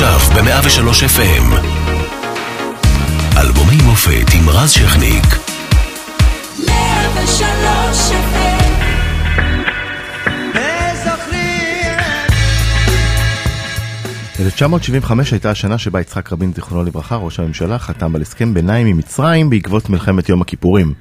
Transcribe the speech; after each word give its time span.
עכשיו 0.00 0.18
ב-103 0.34 0.88
FM. 1.16 1.54
אלבומי 3.36 3.76
מופת 3.84 4.34
עם 4.34 4.48
רז 4.48 4.70
שכניק. 4.70 5.24
103 6.68 8.10
FM 8.10 8.78
1975 14.40 15.32
הייתה 15.32 15.50
השנה 15.50 15.78
שבה 15.78 16.00
יצחק 16.00 16.32
רבין, 16.32 16.52
זיכרונו 16.54 16.84
לברכה, 16.84 17.16
ראש 17.16 17.40
הממשלה, 17.40 17.78
חתם 17.78 18.14
על 18.14 18.22
הסכם 18.22 18.54
ביניים 18.54 18.86
עם 18.86 18.96
מצרים 18.96 19.50
בעקבות 19.50 19.90
מלחמת 19.90 20.28
יום 20.28 20.42
הכיפורים. 20.42 20.94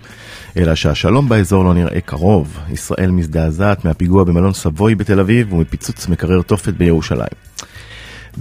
אלא 0.58 0.76
שהשלום 0.76 1.30
באזור 1.30 1.64
לא 1.64 1.74
נראה 1.74 2.02
קרוב. 2.02 2.60
ישראל 2.70 3.12
מזדעזעת 3.12 3.86
מהפיגוע 3.86 4.24
במלון 4.24 4.54
סבוי 4.54 4.96
בתל 4.96 5.20
אביב 5.20 5.54
ומפיצוץ 5.54 6.08
מקרר 6.08 6.42
תופת 6.42 6.74
בירושלים. 6.74 7.48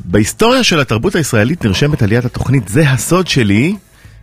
בהיסטוריה 0.05 0.65
של 0.65 0.81
התרבות 0.81 1.15
הישראלית 1.15 1.65
נרשמת 1.65 2.03
עליית 2.03 2.25
התוכנית 2.25 2.69
"זה 2.69 2.91
הסוד 2.91 3.27
שלי", 3.27 3.77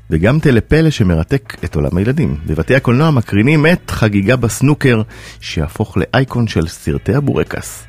וגם 0.10 0.40
טלפלא 0.40 0.90
שמרתק 0.90 1.58
את 1.64 1.76
עולם 1.76 1.98
הילדים. 1.98 2.36
בבתי 2.46 2.76
הקולנוע 2.76 3.12
מקרינים 3.12 3.66
את 3.66 3.92
חגיגה 3.92 4.36
בסנוקר, 4.36 5.02
שיהפוך 5.42 5.98
לאייקון 5.98 6.48
של 6.48 6.68
סרטי 6.68 7.14
הבורקס. 7.16 7.84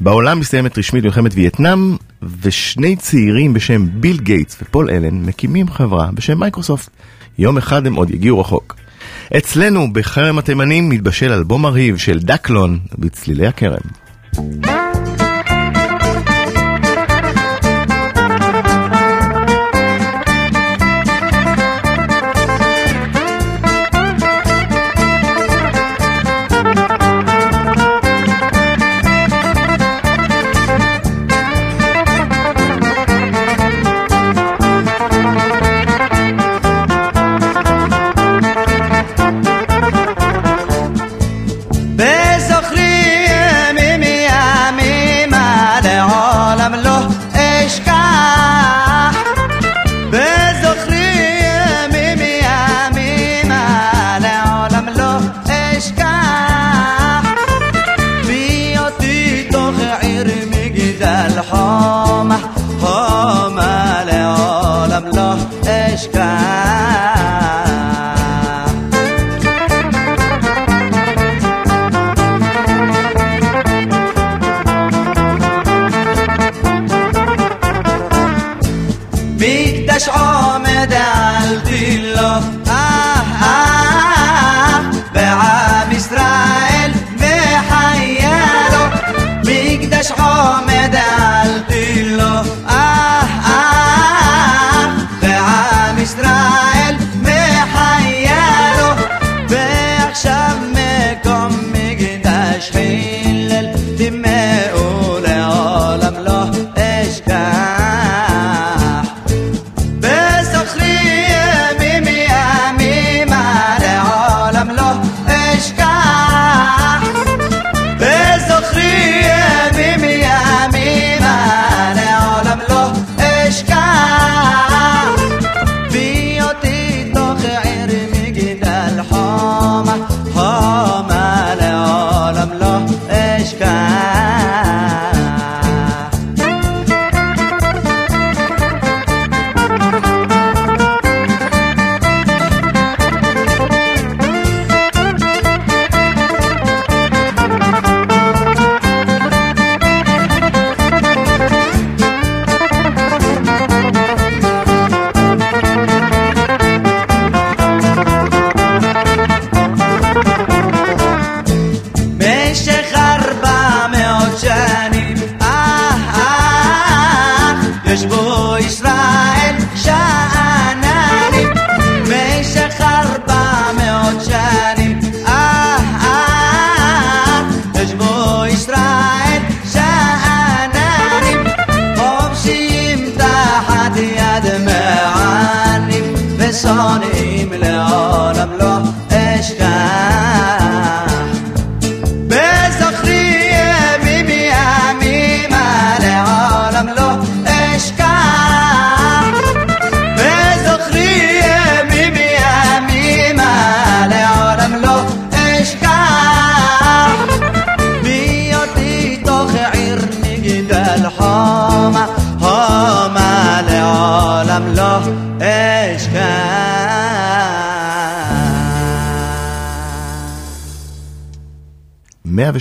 בעולם 0.00 0.40
מסתיימת 0.40 0.78
רשמית 0.78 1.04
מלחמת 1.04 1.34
וייטנאם, 1.34 1.96
ושני 2.42 2.96
צעירים 2.96 3.54
בשם 3.54 3.86
ביל 4.00 4.18
גייטס 4.18 4.56
ופול 4.62 4.90
אלן 4.90 5.22
מקימים 5.22 5.68
חברה 5.68 6.08
בשם 6.14 6.40
מייקרוסופט. 6.40 6.90
יום 7.38 7.58
אחד 7.58 7.86
הם 7.86 7.94
עוד 7.94 8.10
יגיעו 8.10 8.40
רחוק. 8.40 8.76
אצלנו, 9.36 9.92
בכרם 9.92 10.38
התימנים, 10.38 10.88
מתבשל 10.88 11.32
אלבום 11.32 11.62
מרהיב 11.62 11.96
של 11.96 12.18
דקלון 12.18 12.78
בצלילי 12.98 13.46
הכרם. 13.46 14.83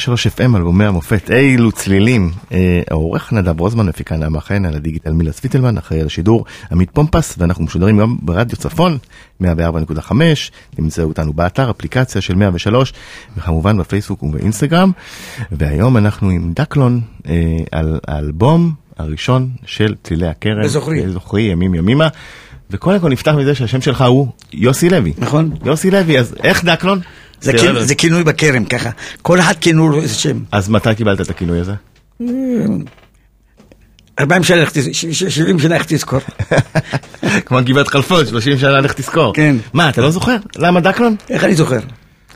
103 0.07 0.27
FM, 0.27 0.57
אלבומי 0.57 0.85
המופת, 0.85 1.31
אילו 1.31 1.71
צלילים. 1.71 2.31
אה, 2.51 2.81
העורך 2.91 3.33
נדב 3.33 3.59
רוזמן, 3.59 3.85
מפיקה 3.85 4.17
נעמה 4.17 4.41
חן, 4.41 4.65
על 4.65 4.75
הדיגיטל 4.75 5.11
מילה 5.11 5.31
סוויטלמן, 5.31 5.77
אחראי 5.77 6.01
על 6.01 6.05
השידור 6.05 6.45
עמית 6.71 6.91
פומפס, 6.91 7.35
ואנחנו 7.37 7.63
משודרים 7.63 7.97
גם 7.97 8.15
ברדיו 8.21 8.57
צפון, 8.57 8.97
104.5, 9.41 10.13
נמצאו 10.79 11.03
אותנו 11.03 11.33
באתר, 11.33 11.71
אפליקציה 11.71 12.21
של 12.21 12.35
103, 12.35 12.93
וכמובן 13.37 13.77
בפייסבוק 13.77 14.23
ובאינסטגרם. 14.23 14.91
והיום 15.51 15.97
אנחנו 15.97 16.29
עם 16.29 16.53
דקלון 16.55 17.01
אה, 17.27 17.57
על 17.71 17.99
האלבום 18.07 18.73
הראשון 18.97 19.49
של 19.65 19.95
צלילי 20.03 20.27
הכרם. 20.27 20.63
בזוכרי. 20.63 21.01
בזוכרי, 21.05 21.41
ימים 21.41 21.75
ימימה. 21.75 22.07
וקודם 22.71 22.99
כל 22.99 23.09
נפתח 23.09 23.31
מזה 23.31 23.55
שהשם 23.55 23.81
שלך 23.81 24.01
הוא 24.01 24.27
יוסי 24.53 24.89
לוי. 24.89 25.13
נכון. 25.17 25.51
יוסי 25.65 25.91
לוי, 25.91 26.19
אז 26.19 26.35
איך 26.43 26.65
דקלון? 26.65 26.99
זה 27.43 27.51
כינ- 27.53 27.65
רב- 27.77 27.83
זה 27.83 27.95
כינוי 27.95 28.23
בכרם 28.23 28.65
ככה. 28.65 28.89
כל 29.21 29.39
אחד 29.39 29.53
כינוי 29.61 29.89
לו 29.95 30.01
איזה 30.01 30.15
שם. 30.15 30.39
אז 30.51 30.69
מתי 30.69 30.95
קיבלת 30.95 31.21
את 31.21 31.29
הכינוי 31.29 31.59
הזה? 31.59 31.73
40 34.19 34.43
שנה, 34.43 34.57
לך 34.61 34.69
תז- 34.71 34.89
ש- 34.93 35.05
ש- 35.05 35.23
70 35.35 35.59
שנה 35.59 35.75
איך 35.75 35.85
תזכור. 35.87 36.19
כמו 37.45 37.57
גבעת 37.65 37.87
חלפון, 37.87 38.25
30 38.25 38.57
שנה 38.57 38.79
לך 38.79 38.93
תזכור. 38.93 39.33
כן. 39.33 39.55
מה, 39.73 39.89
אתה 39.89 40.01
לא 40.01 40.11
זוכר? 40.11 40.35
למה 40.55 40.79
דקלון? 40.79 41.15
איך 41.29 41.43
אני 41.43 41.55
זוכר? 41.55 41.79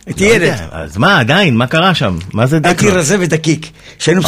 הייתי 0.05 0.27
לא 0.29 0.33
ילד, 0.33 0.53
אז 0.71 0.97
מה, 0.97 1.19
עדיין, 1.19 1.55
מה 1.57 1.67
קרה 1.67 1.95
שם? 1.95 2.17
מה 2.33 2.45
זה 2.47 2.55
הייתי 2.63 2.69
דקלון? 2.73 2.93
רזה 2.97 3.17
ודקיק. 3.19 3.69
כשהיינו 3.99 4.21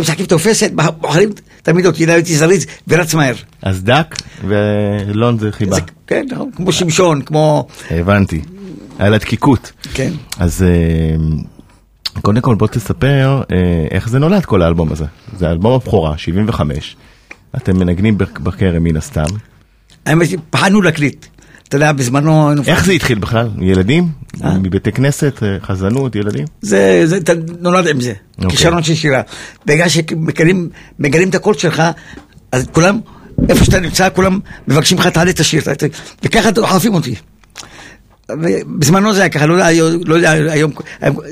משחקים 0.00 0.26
תופסת, 0.26 0.70
בוחרים 0.98 1.28
תמיד 1.62 1.86
אותי, 1.86 2.10
הייתי 2.10 2.36
זריז 2.36 2.66
ורץ 2.88 3.14
מהר. 3.14 3.34
אז 3.62 3.82
דק 3.82 4.14
ולון 4.44 5.38
זה 5.38 5.52
חיבה. 5.52 5.76
כן, 6.06 6.26
נכון, 6.30 6.50
כמו 6.56 6.72
שמשון, 6.72 7.22
כמו... 7.22 7.66
הבנתי. 7.90 8.40
היה 8.98 9.10
לה 9.10 9.18
דקיקות. 9.18 9.72
כן. 9.94 10.12
אז 10.38 10.62
אה, 10.62 11.16
קודם 12.22 12.40
כל 12.40 12.54
בוא 12.54 12.66
תספר 12.66 13.42
אה, 13.52 13.56
איך 13.90 14.08
זה 14.08 14.18
נולד 14.18 14.44
כל 14.44 14.62
האלבום 14.62 14.92
הזה. 14.92 15.04
זה 15.38 15.50
אלבום 15.50 15.74
הבכורה, 15.74 16.18
75. 16.18 16.96
אתם 17.56 17.78
מנגנים 17.78 18.18
בכרם 18.18 18.82
מן 18.82 18.96
הסתם. 18.96 19.24
האמת, 20.06 20.28
היא, 20.28 20.38
פחדנו 20.50 20.82
להקליט. 20.82 21.26
אתה 21.68 21.76
יודע, 21.76 21.92
בזמנו... 21.92 22.52
איך 22.66 22.84
זה 22.84 22.92
התחיל 22.92 23.18
בכלל? 23.18 23.48
ילדים? 23.60 24.08
אה? 24.44 24.58
מבתי 24.58 24.92
כנסת, 24.92 25.42
חזנות, 25.62 26.16
ילדים? 26.16 26.44
זה, 26.60 27.02
זה, 27.04 27.16
אתה 27.16 27.32
נולד 27.60 27.86
עם 27.86 28.00
זה, 28.00 28.12
אוקיי. 28.38 28.50
כישרון 28.50 28.82
של 28.82 28.94
שירה. 28.94 29.22
בגלל 29.66 29.88
שמגלים 29.88 30.68
מגלים 30.98 31.28
את 31.28 31.34
הקול 31.34 31.54
שלך, 31.54 31.82
אז 32.52 32.66
כולם, 32.72 33.00
איפה 33.48 33.64
שאתה 33.64 33.80
נמצא, 33.80 34.08
כולם 34.14 34.38
מבקשים 34.68 34.98
לך, 34.98 35.06
תעלה 35.06 35.30
את 35.30 35.40
השיר, 35.40 35.62
וככה 36.22 36.50
דוחפים 36.50 36.94
אותי. 36.94 37.14
בזמנו 38.78 39.14
זה 39.14 39.20
היה 39.20 39.28
ככה, 39.28 39.46
לא 39.46 39.54
יודע, 39.54 39.66
היום- 39.66 40.02
לא 40.06 40.28
היום, 40.28 40.72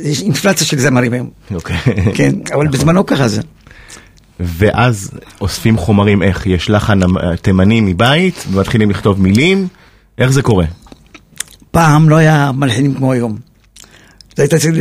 יש 0.03 0.23
אינפלציה 0.23 0.67
של 0.67 0.79
זמרים 0.79 1.13
היום, 1.13 1.31
אוקיי. 1.55 1.77
כן, 2.15 2.33
אבל 2.55 2.69
בזמנו 2.69 3.07
ככה 3.07 3.29
זה. 3.29 3.41
ואז 4.41 5.11
אוספים 5.41 5.77
חומרים 5.77 6.23
איך? 6.23 6.47
יש 6.47 6.71
לחן 6.71 7.01
תימני 7.43 7.81
מבית, 7.81 8.45
ומתחילים 8.53 8.91
לכתוב 8.91 9.21
מילים? 9.23 9.69
איך 10.19 10.31
זה 10.31 10.43
קורה? 10.43 10.65
פעם 11.71 12.09
לא 12.09 12.17
היה 12.17 12.51
מלחינים 12.55 12.95
כמו 12.95 13.13
היום. 13.13 13.37
אתה 14.35 14.43
היית 14.43 14.55
צריך 14.55 14.75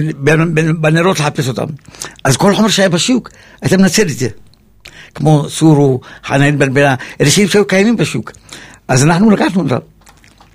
בנרות 0.82 1.20
לחפש 1.20 1.48
אותם. 1.48 1.66
אז 2.24 2.38
כל 2.38 2.56
חומר 2.56 2.68
שהיה 2.70 2.90
בשוק, 2.90 3.30
היית 3.62 3.74
מנצל 3.74 4.02
את 4.02 4.18
זה. 4.18 4.28
כמו 5.16 5.46
סורו, 5.50 6.00
חנן 6.26 6.58
בלבלה, 6.60 6.96
אלה 7.22 7.30
שירים 7.30 7.50
שהיו 7.50 7.68
קיימים 7.68 7.98
בשוק. 7.98 8.32
אז 8.88 9.04
אנחנו 9.04 9.32
לקחנו 9.32 9.64
אותם, 9.64 9.78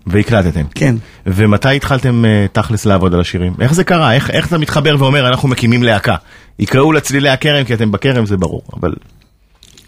והקלטתם. 0.07 0.65
כן. 0.75 0.97
ומתי 1.27 1.77
התחלתם 1.77 2.25
אה, 2.25 2.47
תכלס 2.53 2.87
לעבוד 2.87 3.15
על 3.15 3.21
השירים? 3.21 3.53
איך 3.61 3.75
זה 3.75 3.85
קרה? 3.85 4.15
איך, 4.15 4.31
איך 4.31 4.47
אתה 4.47 4.59
מתחבר 4.59 4.97
ואומר 4.99 5.29
אנחנו 5.29 5.49
מקימים 5.49 5.83
להקה? 5.83 6.17
יקראו 6.59 6.93
לצלילי 6.93 7.29
הכרם 7.29 7.65
כי 7.65 7.75
אתם 7.75 7.93
בכרם 7.93 8.27
זה 8.27 8.37
ברור, 8.37 8.63
אבל 8.77 8.93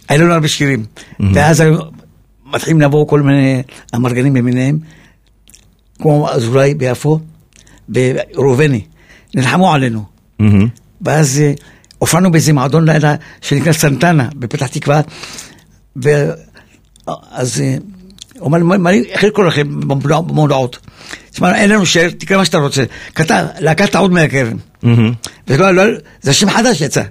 היו 0.09 0.25
לנו 0.25 0.33
הרבה 0.33 0.49
שירים. 0.49 0.85
ואז 1.35 1.61
היו 1.61 1.79
מתחילים 2.47 2.81
לבוא 2.81 3.07
כל 3.07 3.21
מיני 3.21 3.63
אמרגנים 3.95 4.37
למיניהם, 4.37 4.79
כמו 5.99 6.31
אזולאי 6.31 6.75
ביפו, 6.75 7.21
וראובני, 7.89 8.85
נלחמו 9.35 9.75
עלינו. 9.75 10.05
מהמם. 10.39 10.69
ואז 11.01 11.41
אה, 11.41 11.53
הופענו 11.99 12.31
באיזה 12.31 12.53
מועדון 12.53 12.85
לילה 12.85 13.15
שנקרא 13.41 13.73
סנטנה 13.73 14.29
בפתח 14.37 14.67
תקווה, 14.67 15.01
ואז 15.97 17.61
אה, 17.61 17.77
הוא 18.39 18.57
לי, 18.59 18.65
"מה- 18.65 18.91
איך 18.91 19.25
לקרוא 19.25 19.47
לכם 19.47 19.81
במודע- 19.81 20.21
במודעות? 20.21 20.79
תשמע, 21.31 21.55
אין 21.57 21.71
לנו 21.71 21.87
שיר, 21.87 22.11
תקרא 22.11 22.37
מה 22.37 22.45
שאתה 22.45 22.59
רוצה. 22.59 22.85
כתב, 23.15 23.45
להקת 23.59 23.95
העוד. 23.95 24.13
מהמם. 24.83 25.13
זה 25.47 25.57
לא- 25.57 25.71
לא- 25.75 25.99
זה 26.23 26.33
שם 26.33 26.51
חדש 26.51 26.81
יצא. 26.81 27.03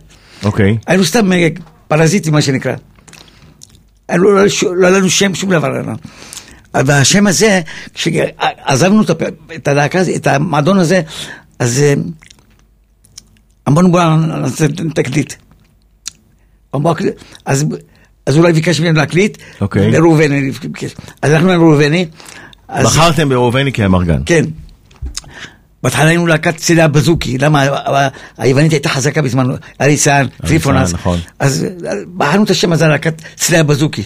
אוקיי. 0.43 0.77
היינו 0.87 1.05
סתם 1.05 1.31
אה, 1.33 1.47
פרזיטים, 1.87 2.33
מה 2.33 2.41
שנקרא. 2.41 2.75
לא 4.09 4.35
לא 4.75 4.87
היה 4.87 4.97
לנו 4.97 5.09
שם, 5.09 5.35
שום 5.35 5.51
דבר. 5.51 5.71
והשם 6.73 7.27
הזה, 7.27 7.61
כשעזבנו 7.93 9.01
את 9.55 9.67
הלהקה, 9.67 9.99
הזאת, 9.99 10.15
את 10.15 10.27
המועדון 10.27 10.77
הזה, 10.79 11.01
אז 11.59 11.79
אה, 11.81 11.93
אמרנו 13.67 13.91
בוא 13.91 14.01
נעשה 14.15 14.65
תקליט. 14.95 15.33
אז 17.45 17.65
אז 18.25 18.37
אולי 18.37 18.53
ביקש 18.53 18.79
ממנו 18.79 18.97
להקליט, 18.97 19.37
אוקיי. 19.61 19.97
ראובני 19.97 20.51
ביקש. 20.51 20.95
אז 21.21 21.31
הלכנו 21.31 21.47
לראובני. 21.47 22.05
אז- 22.67 22.85
בחרתם 22.85 23.29
בראובני 23.29 23.71
כאמרגן. 23.73 24.21
כן. 24.25 24.45
בהתחלה 25.83 26.07
היינו 26.07 26.27
להקת 26.27 26.57
צלילי 26.57 26.81
הבזוקי, 26.81 27.37
למה 27.37 27.67
היוונית 28.37 28.71
הייתה 28.71 28.89
חזקה 28.89 29.21
בזמן, 29.21 29.47
אריס 29.81 30.03
סאן, 30.03 30.25
טריפונס. 30.47 30.93
נכון. 30.93 31.19
אז 31.39 31.65
בחרנו 32.17 32.43
את 32.43 32.49
השם 32.49 32.71
הזה 32.71 32.87
להקת 32.87 33.21
צלילי 33.35 33.59
הבזוקי. 33.61 34.03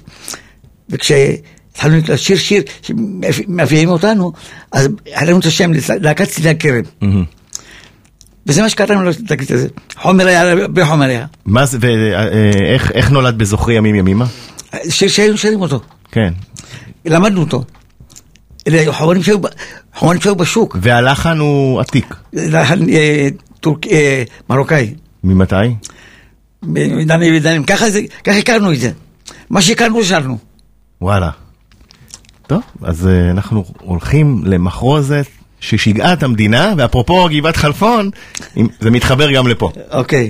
וכשהתחלנו 0.90 1.98
לשיר 2.08 2.38
שיר 2.38 2.64
שמביאים 2.82 3.90
אותנו, 3.90 4.32
אז 4.72 4.88
היה 5.06 5.26
לנו 5.26 5.40
את 5.40 5.46
השם 5.46 5.72
להקת 6.02 6.28
צלילי 6.28 6.50
הכרם. 6.50 6.82
וזה 8.50 8.62
מה 8.62 8.70
שקראנו 8.70 9.04
לתקליט 9.04 9.52
הזה. 9.52 9.68
חומר 9.98 10.28
היה, 10.28 10.52
הרבה 10.52 10.86
חומר 10.86 11.06
היה. 11.06 11.26
מה 11.46 11.66
זה, 11.66 11.78
ואיך 11.82 12.92
איך 12.92 13.12
נולד 13.12 13.38
בזוכרי 13.38 13.74
ימים 13.74 13.96
ימימה? 13.96 14.26
שיר 14.90 15.08
שהיינו 15.10 15.38
שרים 15.38 15.62
אותו, 15.62 15.80
כן. 16.12 16.34
למדנו 17.06 17.40
אותו. 17.42 17.64
אלה 18.68 18.94
חומרים 18.94 19.24
שהיו 19.24 19.40
ב- 19.40 19.48
חומרים 19.96 20.22
שהיו 20.22 20.36
בשוק. 20.36 20.78
והלחן 20.82 21.38
הוא 21.40 21.80
עתיק. 21.80 22.16
לחן, 22.34 22.90
אה, 22.90 23.28
טורק- 23.60 23.88
אה, 23.88 24.24
מרוקאי. 24.50 24.94
ממתי? 25.24 25.56
מדני 26.64 27.38
ודנים, 27.38 27.64
ככה 27.64 27.90
זה, 27.90 28.02
ככה 28.24 28.38
הכרנו 28.38 28.74
את 28.74 28.80
זה. 28.80 28.92
מה 29.50 29.62
שהכרנו 29.62 30.04
שרנו. 30.04 30.38
וואלה. 31.02 31.30
טוב, 32.48 32.62
אז 32.82 33.08
אה, 33.08 33.32
אנחנו 33.32 33.66
הולכים 33.82 34.42
למחרוזת 34.46 35.26
ששיגעה 35.60 36.14
את 36.14 36.24
המדינה, 36.24 36.74
ואפרופו 36.78 37.28
גבעת 37.32 37.58
חלפון, 37.58 38.10
זה 38.80 38.92
מתחבר 38.92 39.32
גם 39.32 39.48
לפה. 39.48 39.72
אוקיי. 39.92 40.30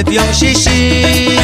ברכבת 0.00 0.08
יום 0.08 0.32
שישי 0.32 1.38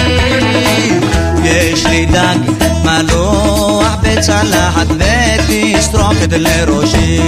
יש 1.44 1.86
לי 1.86 2.06
דג 2.06 2.36
מלוח 2.84 3.96
בצלחת 4.02 4.86
ותסרוקת 4.88 6.28
לראשי 6.30 7.20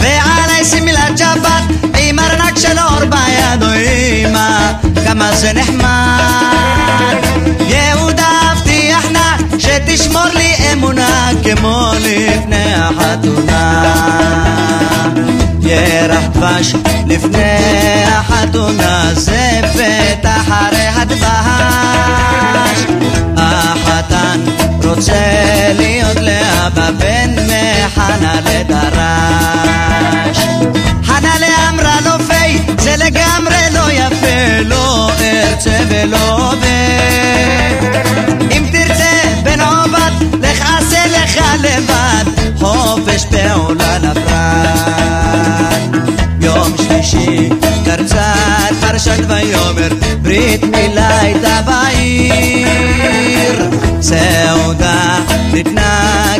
ועלי 0.00 0.64
שמלת 0.64 1.18
שבת 1.18 1.62
עם 1.98 2.18
ארנק 2.18 2.58
של 2.58 2.78
אור 2.78 3.04
ביד 3.04 3.62
אוי 3.62 4.24
אמא 4.26 4.72
כמה 5.06 5.36
זה 5.36 5.52
נחמד 5.52 7.14
יהודה 7.60 7.61
הבטיח 7.61 7.61
נא 7.61 7.61
שתשמור 9.97 10.25
לי 10.35 10.53
אמונה 10.73 11.29
כמו 11.43 11.91
לפני 11.99 12.73
החתונה 12.75 13.93
ירח 15.61 16.23
דבש 16.33 16.73
לפני 17.07 18.03
החתונה 18.07 19.13
זפת 19.13 20.25
אחרי 20.25 20.87
הדבש 20.95 22.79
החתן 23.37 24.39
רוצה 24.83 25.13
להיות 25.77 26.17
לאבא 26.21 26.91
בן 26.91 27.35
מחנה 27.43 28.33
לדרש 28.45 30.37
חנה 31.03 31.35
לאמרה 31.39 31.95
לו 32.05 32.25
פי 32.27 32.59
זה 32.79 32.95
לגמרי 32.97 33.57
לא 33.73 33.91
יפה 33.91 34.61
לא 34.65 35.09
ארצה 35.21 35.79
ולא 35.89 36.35
עובד 36.35 37.03
אם 37.81 37.82
Αθηνά 55.65 55.91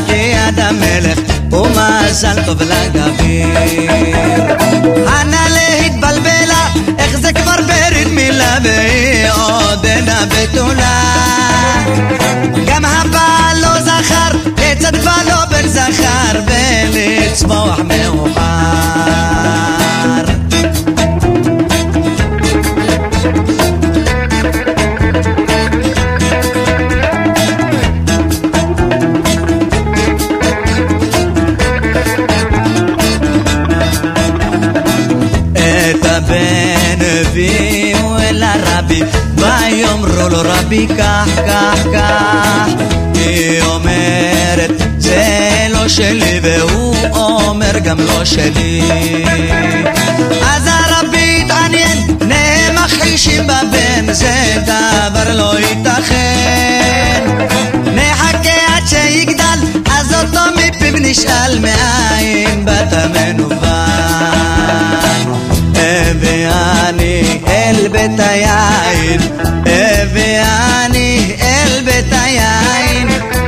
και 0.05 0.19
ανταμέλε 0.47 1.13
που 1.49 1.67
μάζαν 1.75 2.45
το 2.45 2.55
βλαγαβί. 2.55 3.45
Ανά 5.19 5.43
λέει 5.55 5.97
μπαλμπέλα, 5.99 6.61
έχζε 6.95 7.31
και 7.31 7.41
βαρπέριν 7.45 8.09
μιλάβε 8.17 8.75
ή 8.99 9.29
όντε 9.71 10.03
να 10.07 10.17
βετούλα. 10.31 10.95
Γάμα 12.67 12.87
χαπάλο 12.87 13.73
ζαχάρ, 13.85 14.33
έτσι 14.71 14.85
αντιβάλω 14.87 15.39
μπεν 15.49 15.67
ζαχάρ, 15.75 16.35
βέλη 16.47 17.31
τσμόχ. 17.33 17.77
רבי 40.73 40.87
כך 40.97 41.29
כך 41.47 41.79
כך, 41.93 42.67
היא 43.15 43.61
אומרת 43.61 44.71
זה 44.97 45.67
לא 45.69 45.87
שלי 45.87 46.39
והוא 46.43 46.95
אומר 47.11 47.79
גם 47.83 47.99
לא 47.99 48.25
שלי. 48.25 48.81
אז 50.41 50.67
הרבי 50.67 51.43
התעניין, 51.45 51.97
שניהם 52.19 52.75
מכחישים 52.75 53.43
בבן, 53.43 54.13
זה 54.13 54.55
דבר 54.65 55.33
לא 55.33 55.59
ייתכן. 55.59 57.23
נחכה 57.95 58.75
עד 58.75 58.87
שיגדל, 58.87 59.59
אז 59.91 60.13
אותו 60.13 60.41
מפיו 60.55 60.93
נשאל 60.99 61.59
מאין 61.59 62.65
באת 62.65 62.93
מנוון. 62.93 63.92
הביאני 67.03 67.45
אל 67.47 67.87
בית 67.87 68.19
היין, 68.19 69.21
הביאני 69.65 71.35
אל 71.41 71.81
בית 71.85 72.13
היין, 72.13 73.07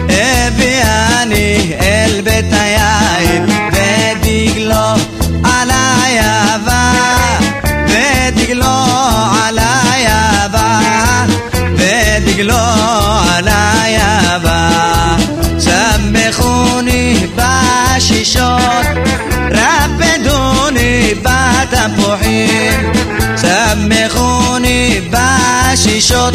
הביאני 0.10 1.74
אל 1.82 2.22
בית 2.24 2.54
היין, 2.54 3.46
ודגלו 3.72 4.94
עלי 5.44 6.20
אהבה, 6.20 6.92
ודגלו 7.88 8.76
עלי 9.46 10.08
אהבה, 10.08 10.80
ודגלו 11.78 12.56
עלי 13.36 13.98
אהבה, 13.98 14.70
שמחוני 15.60 17.28
בשישות, 17.36 18.86
רפדוני 19.52 21.14
בתפוחים, 21.22 23.15
שמחוני 23.76 25.02
בשישות, 25.10 26.34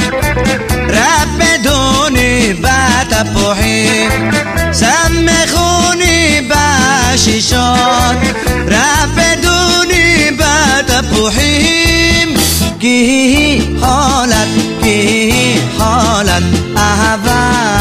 רפדוני 0.88 2.54
בתפוחים, 2.60 4.30
שמחוני 4.72 6.48
בשישות, 6.48 8.16
רפדוני 8.66 10.30
בתפוחים, 10.30 12.34
כי 12.80 12.88
היא 12.88 13.62
חולת, 13.80 14.48
כי 14.82 14.88
היא 14.88 15.60
חולת 15.76 16.42
אהבני. 16.76 17.79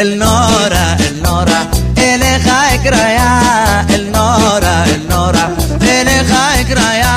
النورة 0.00 0.96
النورة. 1.10 1.70
إلي 1.98 2.38
خاكرة 2.38 2.96
يا 2.96 3.30
النورة 3.94 4.84
النورة. 4.94 5.56
إلي 5.82 6.24
خاكرة 6.24 6.92
يا 6.92 7.14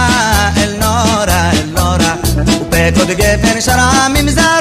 النورة 0.64 1.52
النورة. 1.64 2.18
وبيكو 2.62 3.06
بجفن 3.06 3.62
شرعة 3.62 4.08
ممزارة 4.08 4.61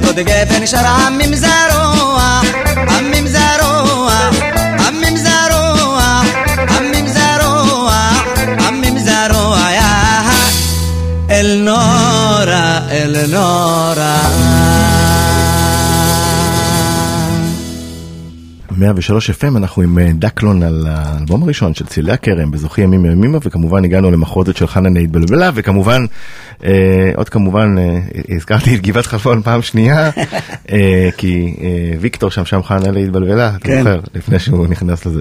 קוד 0.00 0.18
גפן 0.18 0.66
שר 0.66 0.86
עמים 0.86 1.34
זרוע, 1.34 2.40
עמים 2.98 3.26
זרוע, 3.26 4.30
עמים 4.88 5.16
זרוע, 5.16 6.20
עמים 6.78 7.08
זרוע, 7.08 8.10
עמים 8.68 8.98
זרוע, 8.98 9.58
יא 9.70 9.82
אל 11.30 11.56
נורא, 11.64 12.78
אל 12.90 13.26
נורא 13.28 13.51
103 18.76 19.30
FM 19.30 19.56
אנחנו 19.56 19.82
עם 19.82 19.98
אה, 19.98 20.08
דקלון 20.14 20.62
על 20.62 20.86
האלבום 20.88 21.42
הראשון 21.42 21.74
של 21.74 21.86
צילי 21.86 22.12
הכרם 22.12 22.50
בזוכי 22.50 22.82
ימים 22.82 23.04
ימימה 23.04 23.38
וכמובן 23.42 23.84
הגענו 23.84 24.10
למחרוזת 24.10 24.56
של 24.56 24.66
חנה 24.66 25.00
התבלבלה 25.00 25.50
וכמובן 25.54 26.04
אה, 26.64 27.10
עוד 27.16 27.28
כמובן 27.28 27.74
אה, 27.78 27.98
הזכרתי 28.36 28.74
את 28.74 28.80
גבעת 28.80 29.06
חלפון 29.06 29.42
פעם 29.42 29.62
שנייה 29.62 30.10
אה, 30.72 31.08
כי 31.16 31.54
אה, 31.60 31.98
ויקטור 32.00 32.30
שם 32.30 32.44
שם 32.44 32.62
חנה 32.62 32.90
להתבלבלה 32.90 33.52
אתה 33.56 33.68
כן. 33.68 33.78
זוכר 33.78 34.00
לפני 34.14 34.38
שהוא 34.38 34.66
נכנס 34.66 35.06
לזה. 35.06 35.20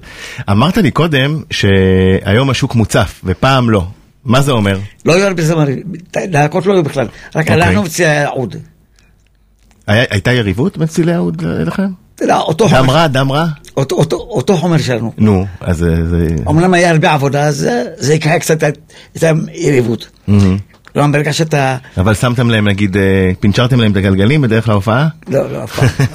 אמרת 0.49 0.77
לי 0.77 0.91
קודם 0.91 1.41
שהיום 1.51 2.49
השוק 2.49 2.75
מוצף 2.75 3.21
ופעם 3.23 3.69
לא 3.69 3.87
מה 4.25 4.41
זה 4.41 4.51
אומר? 4.51 4.79
לא 5.05 5.13
היו 5.13 5.27
הרבה 5.27 5.43
זמרים, 5.43 5.79
להקות 6.15 6.65
לא 6.65 6.73
היו 6.73 6.83
בכלל, 6.83 7.05
רק 7.05 7.35
אוקיי. 7.35 7.53
הלכנו 7.53 7.85
וצייה 7.85 8.27
עוד. 8.27 8.55
היה, 9.87 10.03
הייתה 10.09 10.31
יריבות 10.31 10.77
בין 10.77 10.87
צילי 10.87 11.13
האוד 11.13 11.45
אליכם? 11.45 11.87
אתה 12.23 12.33
יודע, 12.33 12.39
אותו 12.39 12.67
דם 12.67 12.75
חומר, 12.77 12.93
רע 12.93 13.07
דם 13.07 13.31
רע? 13.31 13.45
אותו- 13.77 13.95
אותו- 13.95 14.27
אותו 14.29 14.57
חומר 14.57 14.77
שלנו. 14.77 15.13
נו 15.17 15.45
אז 15.61 15.77
זה-. 15.77 16.27
אמנם 16.49 16.73
היה 16.73 16.89
הרבה 16.91 17.11
עבודה, 17.13 17.43
אז 17.43 17.55
זה- 17.57 17.83
זה 17.97 18.13
יקרה 18.13 18.39
קצת 18.39 18.63
את- 18.63 18.77
היריבות. 19.53 20.07
מהמם. 20.27 20.57
כלומר, 20.93 21.11
ברגע 21.11 21.33
שאתה... 21.33 21.77
אבל 21.97 22.13
שמתם 22.13 22.49
להם 22.49 22.67
נגיד 22.67 22.97
אה, 22.97 23.01
פינצ'רתם 23.39 23.79
להם 23.79 23.91
את 23.91 23.97
הגלגלים 23.97 24.41
בדרך 24.41 24.67
להופעה? 24.69 25.07
לא, 25.27 25.51
לא, 25.51 25.63
אף 25.63 25.79
פעם. 25.79 26.05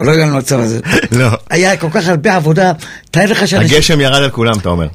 לא 0.06 0.12
הגענו 0.12 0.34
למצב 0.34 0.60
הזה. 0.60 0.80
לא. 1.12 1.28
היה 1.50 1.76
כל 1.76 1.86
כך 1.90 2.08
הרבה 2.08 2.34
עבודה, 2.36 2.72
תאר 3.10 3.30
לך 3.30 3.48
שאנשים 3.48 3.76
הגשם 3.76 4.00
ירד 4.00 4.22
על 4.22 4.30
כולם 4.30 4.58
אתה 4.58 4.68
אומר. 4.68 4.88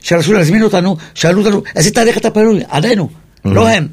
שרצו 0.00 0.32
להזמין 0.32 0.62
אותנו, 0.62 0.96
שאלו 1.14 1.40
אותנו, 1.44 1.62
איזה 1.76 1.90
תאריך 1.94 2.16
אתה 2.18 2.30
פנוי? 2.30 2.60
עלינו, 2.68 3.08
לא 3.44 3.68
הם. 3.68 3.86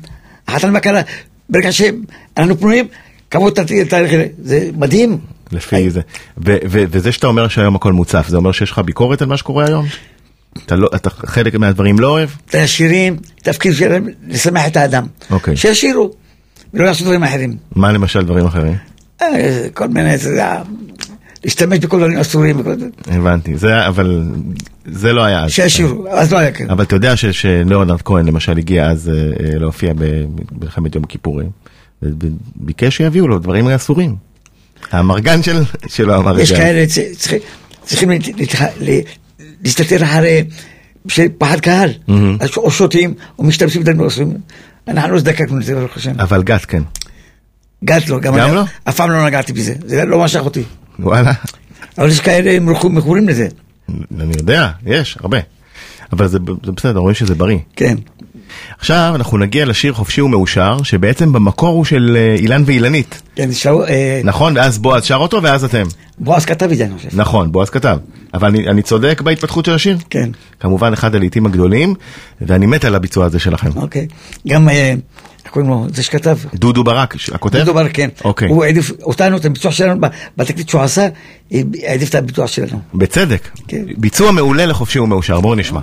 מה 0.72 0.80
קרה? 0.80 1.02
ברגע 1.50 1.70
שאנחנו 1.72 2.60
פנויים, 2.60 2.88
התאריך, 3.82 4.14
הזה. 4.14 4.26
זה 4.44 4.70
מדהים. 4.78 5.18
לפי 5.52 5.90
זה. 5.90 6.02
וזה 6.64 7.12
שאתה 7.12 7.28
אומר 7.28 7.48
שהיום 7.48 7.76
הכל 7.76 7.94
מוצף, 7.94 8.26
זה 8.30 8.38
אומר 8.38 8.52
שיש 8.52 8.72
לך 8.72 8.80
ביקורת 8.80 9.22
על 9.22 9.28
מה 9.28 9.38
שקורה 9.38 9.66
היום? 9.66 9.86
אתה 10.66 10.76
לא, 10.76 10.90
אתה 10.96 11.10
חלק 11.10 11.56
מהדברים 11.56 12.00
לא 12.00 12.08
אוהב? 12.08 12.30
את 12.50 12.56
השירים, 12.56 13.18
תפקיד 13.44 13.74
שלהם 13.74 14.08
לשמח 14.28 14.68
את 14.68 14.78
האדם. 14.78 15.06
אוקיי. 15.32 15.58
שישירו, 15.58 16.12
ולא 16.74 16.86
יעשו 16.88 17.04
דברים 17.04 17.24
אחרים. 17.24 17.58
מה 17.76 17.92
למשל 17.92 18.26
דברים 18.26 18.46
אחרים? 18.46 18.76
אה, 19.22 19.68
כל 19.74 19.88
מיני, 19.88 20.16
אתה 20.16 20.28
יודע, 20.28 20.62
להשתמש 21.44 21.80
בכל 21.80 21.98
דברים 21.98 22.18
אסורים, 22.18 22.62
זה. 22.80 22.88
הבנתי, 23.08 23.58
זה 23.58 23.88
אבל 23.88 24.24
זה 24.86 25.14
לא 25.14 25.24
היה 25.24 25.44
אז. 25.44 25.52
שישירו, 25.52 26.08
אז 26.10 26.34
לא 26.34 26.38
היה 26.38 26.52
כן. 26.52 26.70
אבל 26.70 26.84
אתה 26.84 26.96
יודע 26.96 27.16
ש- 27.18 27.26
שלאונרד 27.26 28.02
כהן 28.02 28.26
למשל 28.26 28.58
הגיע 28.58 28.90
אז 28.90 29.10
אה, 29.10 29.14
אה, 29.14 29.60
להופיע 29.60 29.94
במלחמת 29.98 30.96
יום 30.96 31.04
הכיפורים, 31.04 31.50
וביקש 32.02 32.98
שיביאו 32.98 33.28
לו 33.28 33.40
דברים 33.40 33.68
אסורים. 33.68 34.16
האמרגן 34.92 35.44
של, 35.44 35.64
שלו 35.88 36.14
את 36.32 36.40
יש. 36.40 36.52
כאלה 36.52 36.86
צריכים- 37.18 37.40
צריכים 37.86 38.10
להסתתר 39.64 40.04
אחרי, 40.04 40.44
פחד 41.38 41.60
קהל. 41.60 41.90
אז 42.40 42.50
או 42.58 42.72
שותים, 42.72 43.14
או 43.40 43.44
משתמשים 43.44 43.84
בדברים. 43.84 44.32
אנחנו 44.88 45.12
לא 45.12 45.16
הזדקקנו 45.18 45.60
לזה, 45.60 45.76
ברוך 45.76 45.98
השם. 45.98 46.20
אבל 46.20 46.44
גת 46.44 46.66
כן. 46.66 46.84
גת 47.86 48.10
לא, 48.10 48.20
גם 48.20 48.34
גם 48.36 48.40
אני 48.48 48.56
לא? 48.56 48.64
אף 48.90 48.96
פעם 48.96 49.12
לא 49.12 49.26
נגעתי 49.26 49.54
בזה, 49.54 49.74
זה 49.86 50.06
לא 50.06 50.20
משך 50.20 50.40
אותי. 50.40 50.64
וואלה. 51.00 51.32
אבל 51.98 52.10
יש 52.10 52.20
כאלה 52.20 52.60
מכור- 52.60 52.92
מכורים 52.92 53.30
לזה, 53.30 53.48
אני 54.20 54.34
יודע, 54.38 54.70
יש, 54.86 55.18
הרבה. 55.22 55.38
אבל 56.14 56.28
זה, 56.28 56.38
זה 56.66 56.72
בסדר, 56.72 57.00
רואים 57.00 57.16
שזה 57.16 57.36
בריא. 57.36 57.58
כן. 57.76 57.96
עכשיו 58.80 59.12
אנחנו 59.16 59.38
נגיע 59.38 59.66
לשיר 59.66 59.94
חופשי 59.94 60.22
ומאושר, 60.22 60.78
שבעצם 60.84 61.34
במקור 61.34 61.70
הוא 61.76 61.86
של 61.86 62.18
אה, 62.20 62.36
אילן 62.40 62.64
ואילנית. 62.66 63.22
כן, 63.36 63.52
שאו- 63.52 63.86
אה, 63.86 64.22
נכון, 64.24 64.58
ואז 64.58 64.78
בועז 64.80 65.04
שר 65.04 65.16
אותו 65.16 65.44
ואז 65.44 65.64
אתם. 65.64 65.84
בועז 66.20 66.46
כתב 66.46 66.70
את 66.72 66.78
זה, 66.78 66.86
אני 66.86 66.94
חושב. 66.98 67.10
נכון, 67.14 67.52
בועז 67.52 67.70
כתב. 67.70 67.98
אבל 68.34 68.48
אני, 68.48 68.68
אני 68.68 68.82
צודק 68.82 69.22
בהתפתחות 69.24 69.66
של 69.66 69.74
השיר? 69.74 69.98
כן. 70.10 70.30
כמובן 70.60 70.94
אחד 70.94 71.16
הלעיתים 71.16 71.46
הגדולים, 71.46 71.94
ואני 72.42 72.66
מת 72.66 72.86
על 72.86 72.96
הביצוע 72.96 73.26
הזה 73.26 73.40
שלכם. 73.40 73.70
אוקיי. 73.76 74.08
גם, 74.48 74.70
אה, 74.70 74.94
איך 75.46 75.54
קוראים 75.54 75.70
לו, 75.72 75.86
זה 75.94 76.04
שכתב. 76.04 76.38
דודו 76.54 76.84
ברק, 76.84 77.16
הכותב? 77.34 77.58
דודו 77.58 77.74
בר, 77.74 77.90
כן. 77.94 78.10
אוקיי. 78.24 78.48
הוא 78.50 78.64
העדיף 78.64 78.92
אותנו, 79.04 79.38
את 79.38 79.46
הביצוע 79.46 79.72
שלנו, 79.72 80.02
בתקליט 80.38 80.70
שהוא 80.70 80.82
עשה, 80.82 81.08
העדיף 81.84 82.10
את 82.10 82.16
הביצוע 82.16 82.48
שלנו. 82.48 82.80
בצדק. 82.94 83.48
כן. 83.68 83.84
ביצוע 83.98 84.32
מעולה 84.32 84.66
לחופשי 84.66 85.00
ומאושר, 85.00 85.42
בואו 85.42 85.56
נשמע. 85.56 85.80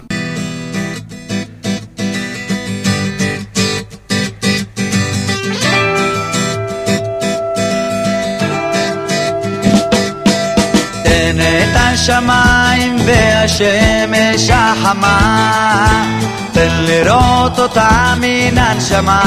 השמיים 12.02 12.96
והשמש 13.06 14.50
החמה, 14.52 16.04
תן 16.52 16.68
לראות 16.70 17.58
אותה 17.58 18.14
מן 18.20 18.58
הנשמה. 18.58 19.20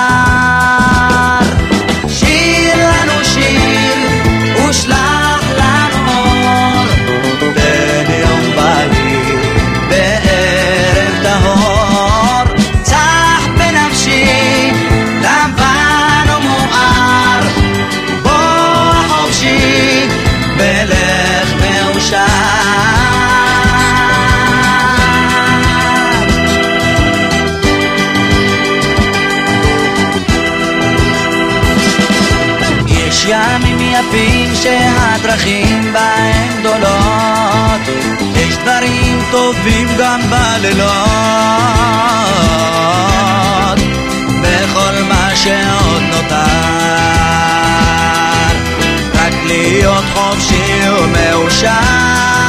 יפים 34.13 34.55
שהדרכים 34.55 35.93
בהם 35.93 36.61
גדולות, 36.61 37.81
יש 38.37 38.57
דברים 38.57 39.23
טובים 39.31 39.89
גם 39.99 40.21
בלילות. 40.31 40.89
בכל 44.43 45.03
מה 45.09 45.31
שעוד 45.35 46.03
נותר, 46.03 46.35
רק 49.15 49.35
להיות 49.47 50.05
חופשי 50.15 50.91
ומאושר. 50.91 52.40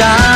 ומאושר. 0.00 0.31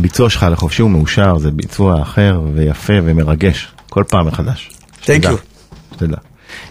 הביצוע 0.00 0.30
שלך 0.30 0.46
לחופשי 0.52 0.82
הוא 0.82 0.90
מאושר, 0.90 1.38
זה 1.38 1.50
ביצוע 1.50 2.02
אחר 2.02 2.40
ויפה 2.54 2.92
ומרגש, 3.04 3.68
כל 3.88 4.04
פעם 4.08 4.26
מחדש. 4.26 4.70
Thank 5.02 5.06
שתדע. 5.94 6.16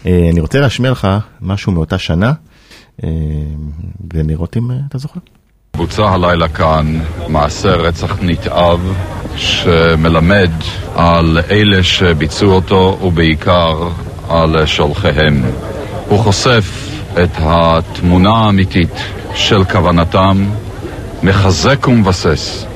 אה, 0.06 0.30
אני 0.32 0.40
רוצה 0.40 0.60
להשמיע 0.60 0.92
לך 0.92 1.08
משהו 1.42 1.72
מאותה 1.72 1.98
שנה, 1.98 2.34
אה, 3.04 3.10
ולראות 4.14 4.58
אם 4.58 4.72
אה, 4.72 4.76
אתה 4.90 4.98
זוכר. 4.98 5.20
בוצע 5.78 6.10
הלילה 6.10 6.48
כאן 6.48 7.00
מעשה 7.28 7.76
רצח 7.76 8.18
נתעב 8.22 8.94
שמלמד 9.36 10.52
על 10.96 11.38
אלה 11.52 11.84
שביצעו 11.84 12.52
אותו 12.52 13.00
ובעיקר 13.04 13.90
על 14.30 14.66
שולחיהם. 14.66 15.44
הוא 16.08 16.20
חושף 16.20 16.90
את 17.24 17.32
התמונה 17.36 18.34
האמיתית 18.34 18.94
של 19.36 19.64
כוונתם, 19.64 20.46
מחזק 21.24 21.88
ומבסס 21.88 22.69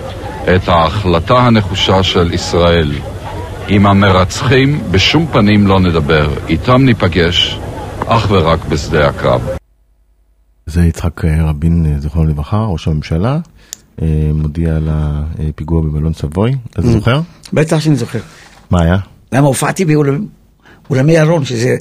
את 0.43 0.67
ההחלטה 0.67 1.37
הנחושה 1.37 2.03
של 2.03 2.33
ישראל. 2.33 2.91
עם 3.67 3.85
המרצחים 3.85 4.81
בשום 4.91 5.27
פנים 5.27 5.67
לא 5.67 5.79
נדבר, 5.79 6.29
איתם 6.49 6.85
ניפגש 6.85 7.59
אך 8.07 8.27
ורק 8.31 8.65
בשדה 8.65 9.09
הקרב. 9.09 9.41
זה 10.65 10.85
יצחק 10.85 11.25
אה, 11.25 11.49
רבין, 11.49 11.85
אה, 11.85 11.99
זיכרונו 11.99 12.29
לברכה, 12.29 12.57
ראש 12.57 12.87
הממשלה, 12.87 13.39
אה, 14.01 14.07
מודיע 14.33 14.75
על 14.75 14.89
הפיגוע 14.91 15.81
במלון 15.81 16.13
סבוי, 16.13 16.55
אתה 16.71 16.81
זוכר? 16.81 17.21
בטח 17.53 17.79
שאני 17.79 17.95
זוכר. 17.95 18.19
מה 18.71 18.81
היה? 18.81 18.97
למה 19.31 19.47
הופעתי 19.47 19.85
באולמי 19.85 21.13
ירון, 21.13 21.45
שזה 21.45 21.75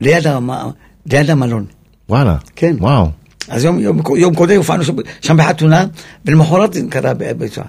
ליד 0.00 1.30
המלון. 1.30 1.64
וואלה. 2.08 2.36
כן. 2.56 2.76
וואו. 2.78 3.10
אז 3.48 3.64
יום, 3.64 3.78
יום, 3.80 4.00
יום 4.16 4.34
קודם 4.34 4.56
הופענו 4.56 4.84
שם, 4.84 4.96
שם 5.20 5.36
בחתונה, 5.36 5.84
ולמחרת 6.24 6.72
זה 6.72 6.80
קרה 6.90 7.14
ביצוע. 7.14 7.64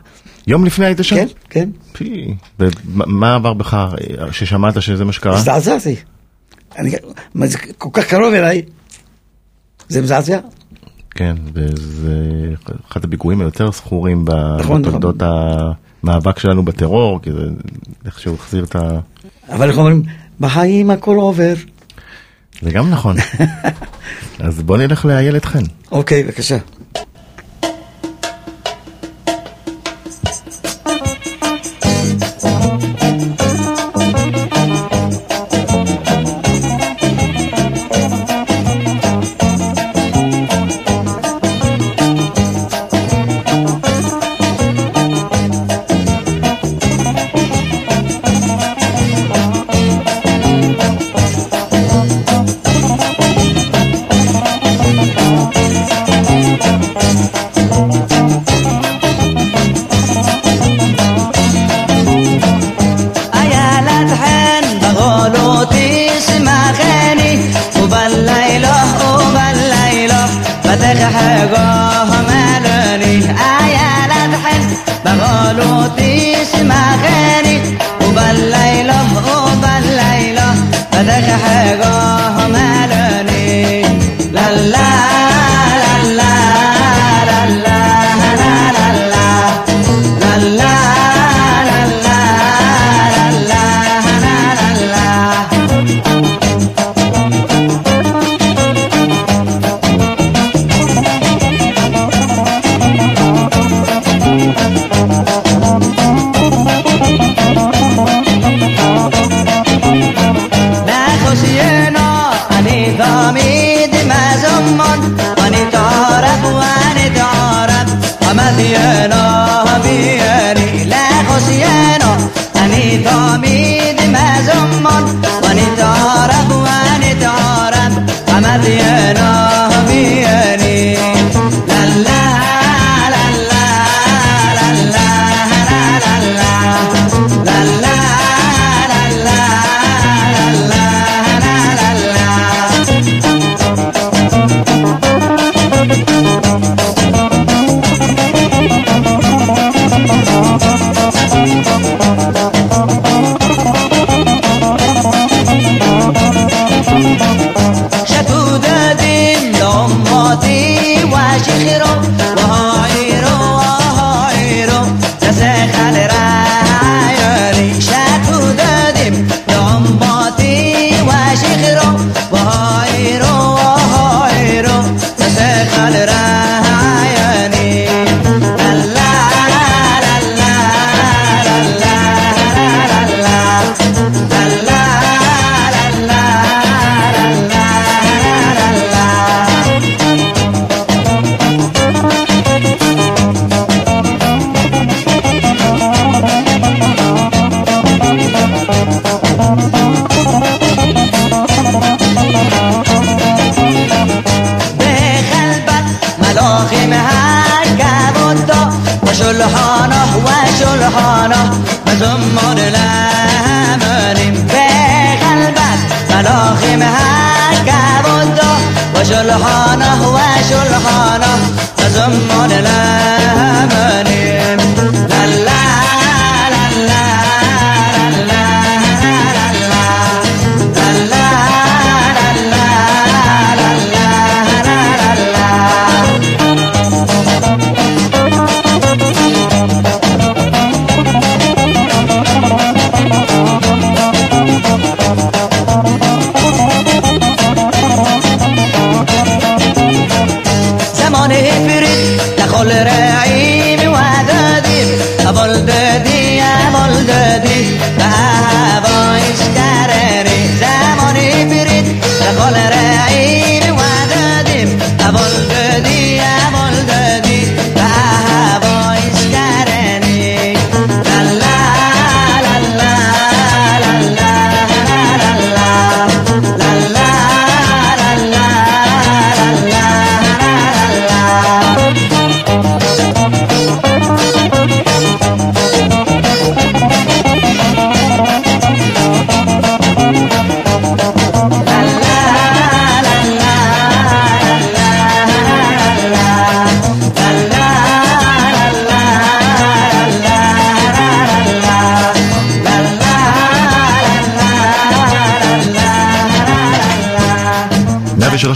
יום 0.48 0.66
לפני 0.66 0.86
היית 0.86 0.98
שם? 1.02 1.16
כן, 1.16 1.28
כן. 1.50 1.70
פי. 1.94 2.34
ומה 2.60 3.36
עבר 3.36 3.54
בך 3.54 3.88
ששמעת 4.32 4.82
שזה 4.82 5.06
מה 5.06 5.12
שקרה? 5.12 5.38
הזדעזעתי. 5.38 5.96
זה 7.44 7.58
כל 7.78 7.90
כך 7.94 8.06
קרוב 8.06 8.34
אליי. 8.34 8.62
זה 9.90 10.02
מזעזע. 10.02 10.40
כן, 11.10 11.36
וזה 11.54 12.16
אחד 12.92 13.04
הפיגועים 13.06 13.42
היותר 13.42 13.72
זכורים 13.72 14.26
ב- 14.26 14.58
נכון, 14.60 14.82
בתולדות 14.82 15.16
המאבק 16.04 16.40
שלנו 16.40 16.64
בטרור, 16.66 17.20
כי 17.22 17.32
זה 17.32 17.40
איכשהו 18.06 18.36
החזיר 18.36 18.64
את 18.64 18.76
ה... 18.76 19.00
אבל 19.50 19.70
איך 19.70 19.78
אומרים, 19.78 20.04
בחיים 20.40 20.92
הכל 20.92 21.16
עובר. 21.16 21.54
זה 22.62 22.72
גם 22.72 22.90
נכון. 22.90 23.16
אז 24.40 24.62
בוא 24.62 24.78
נלך 24.78 25.06
לאיילת 25.06 25.46
חן. 25.46 25.64
אוקיי, 25.92 26.24
בבקשה. 26.24 26.58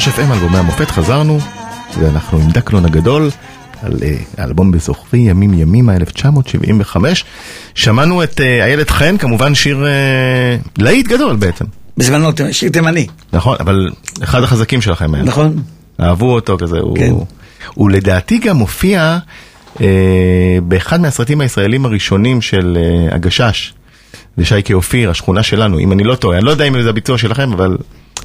ושלוש 0.08 0.30
FM, 0.30 0.34
אלבומי 0.34 0.58
המופת, 0.58 0.92
חזרנו, 0.92 1.40
ואנחנו 2.00 2.38
עם 2.38 2.50
דקלון 2.50 2.86
הגדול, 2.86 3.30
על 3.82 3.94
אה, 4.04 4.18
האלבום 4.38 4.72
בזוכרי 4.72 5.20
ימים 5.20 5.54
ימימה 5.54 5.96
1975. 5.96 7.26
שמענו 7.76 8.24
את 8.24 8.42
אה, 8.42 8.66
איילת 8.66 8.90
חן, 8.90 9.18
כמובן 9.18 9.56
שיר 9.56 9.86
אה, 9.86 10.58
להיט 10.78 11.08
גדול 11.08 11.36
בעצם. 11.36 11.66
בזמנו, 11.98 12.30
שיר 12.52 12.70
תימני, 12.70 13.08
נכון, 13.34 13.58
אבל 13.60 13.90
אחד 14.24 14.44
החזקים 14.44 14.82
שלכם 14.82 15.16
היה. 15.16 15.24
נכון? 15.24 15.58
אהבו 16.02 16.34
אותו 16.34 16.58
כזה, 16.58 16.80
הוא, 16.80 16.98
כן. 16.98 17.14
הוא 17.74 17.90
לדעתי 17.90 18.38
גם 18.38 18.58
מופיע 18.58 19.18
אה, 19.82 19.88
באחד 20.64 21.02
מהסרטים 21.02 21.42
הישראלים 21.42 21.86
הראשונים 21.86 22.42
של 22.42 22.78
אה, 22.80 23.16
הגשש, 23.16 23.74
זה 24.38 24.46
שייקה 24.46 24.74
אופיר, 24.74 25.10
השכונה 25.10 25.44
שלנו, 25.44 25.80
אם 25.80 25.92
אני 25.92 26.04
לא 26.04 26.16
טועה, 26.16 26.38
אני 26.38 26.46
לא 26.46 26.52
יודע 26.52 26.66
אם 26.66 26.82
זה 26.82 26.90
הביצוע 26.90 27.18
שלכם, 27.18 27.54
אבל 27.54 27.78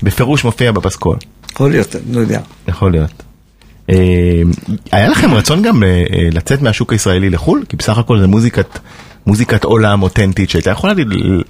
בפירוש 0.02 0.44
מופיע 0.44 0.72
בפסקול, 0.72 1.16
יכול 1.52 1.70
להיות, 1.70 1.96
אני 1.96 2.14
לא 2.14 2.20
יודע. 2.20 2.40
יכול 2.68 2.92
להיות. 2.92 3.22
אה, 3.90 3.96
היה 4.92 5.08
לכם 5.08 5.34
רצון 5.34 5.62
גם 5.62 5.82
אה, 5.82 5.88
אה, 5.88 6.28
לצאת 6.32 6.62
מהשוק 6.62 6.92
הישראלי 6.92 7.30
לחו"ל? 7.30 7.64
כי 7.68 7.76
בסך 7.76 7.98
הכל 7.98 8.18
זה 8.20 8.26
מוזיקת, 8.26 8.78
מוזיקת 9.26 9.64
עולם 9.64 10.02
אותנטית 10.02 10.50
שהייתה 10.50 10.70
יכולה 10.70 10.92
ל... 10.94 11.42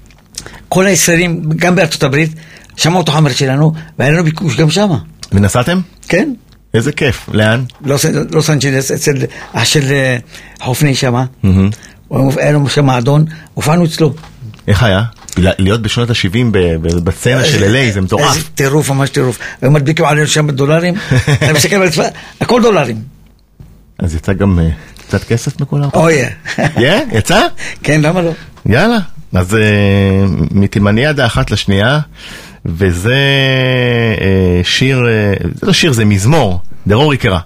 כל 0.69 0.87
הישראלים, 0.87 1.43
גם 1.57 1.75
בארצות 1.75 2.03
הברית, 2.03 2.31
שמעו 2.77 3.01
את 3.01 3.09
החומר 3.09 3.31
שלנו, 3.33 3.73
והיה 3.99 4.13
לנו 4.13 4.25
ביקוש 4.25 4.57
גם 4.57 4.71
שמה. 4.71 4.99
ונסעתם? 5.33 5.81
כן? 6.09 6.33
איזה 6.75 6.93
כיף, 6.93 7.29
לאן? 7.33 7.65
לוס 7.85 8.05
לוס 8.31 8.51
אנג'לס, 8.51 8.91
אצל 8.91 9.13
אח 9.53 9.65
של 9.65 9.83
חופני 10.63 10.95
שמה. 10.95 11.25
הוא- 12.09 12.33
היה 12.37 12.53
לנו 12.53 12.69
שם 12.69 12.85
מועדון, 12.85 13.25
הופענו 13.55 13.85
אצלו. 13.85 14.15
איך 14.69 14.83
היה? 14.83 15.03
להיות 15.39 15.83
בשנות 15.83 16.11
ה-70 16.11 16.57
בסצנה 17.05 17.45
של 17.45 17.75
LA 17.75 17.93
זה 17.93 18.01
מטורף. 18.01 18.37
איזה 18.37 18.49
טירוף, 18.55 18.91
ממש 18.91 19.11
טירוף. 19.11 19.39
היו 19.63 19.71
מדביקים 19.71 20.05
עלינו 20.05 20.27
שם 20.27 20.47
בדולרים, 20.47 20.95
אתה 21.45 21.53
מסתכל 21.53 21.77
על 21.77 21.83
הצבא, 21.83 22.05
הכל 22.41 22.63
דולרים. 22.63 22.97
אז 23.99 24.15
יצא 24.15 24.33
גם 24.33 24.59
אה, 24.59 24.69
קצת 25.09 25.25
כסף 25.25 25.61
מכל 25.61 25.81
ההרפתקה? 25.81 26.01
אוי. 26.01 26.15
כן? 26.75 27.09
יצא? 27.13 27.43
כן, 27.83 28.01
למה 28.01 28.23
לא? 28.23 28.31
יאללה. 28.67 28.99
אז 29.35 29.55
אה, 29.55 30.25
מתימניאדה 30.51 31.27
אחת 31.27 31.51
לשנייה, 31.51 32.01
וזה 32.67 33.19
אה, 34.21 34.61
שיר, 34.65 35.03
זה 35.55 35.67
לא 35.67 35.73
שיר, 35.73 35.93
זה 35.93 36.05
מזמור, 36.05 36.61
דרור 36.87 37.15
יקרה. 37.15 37.41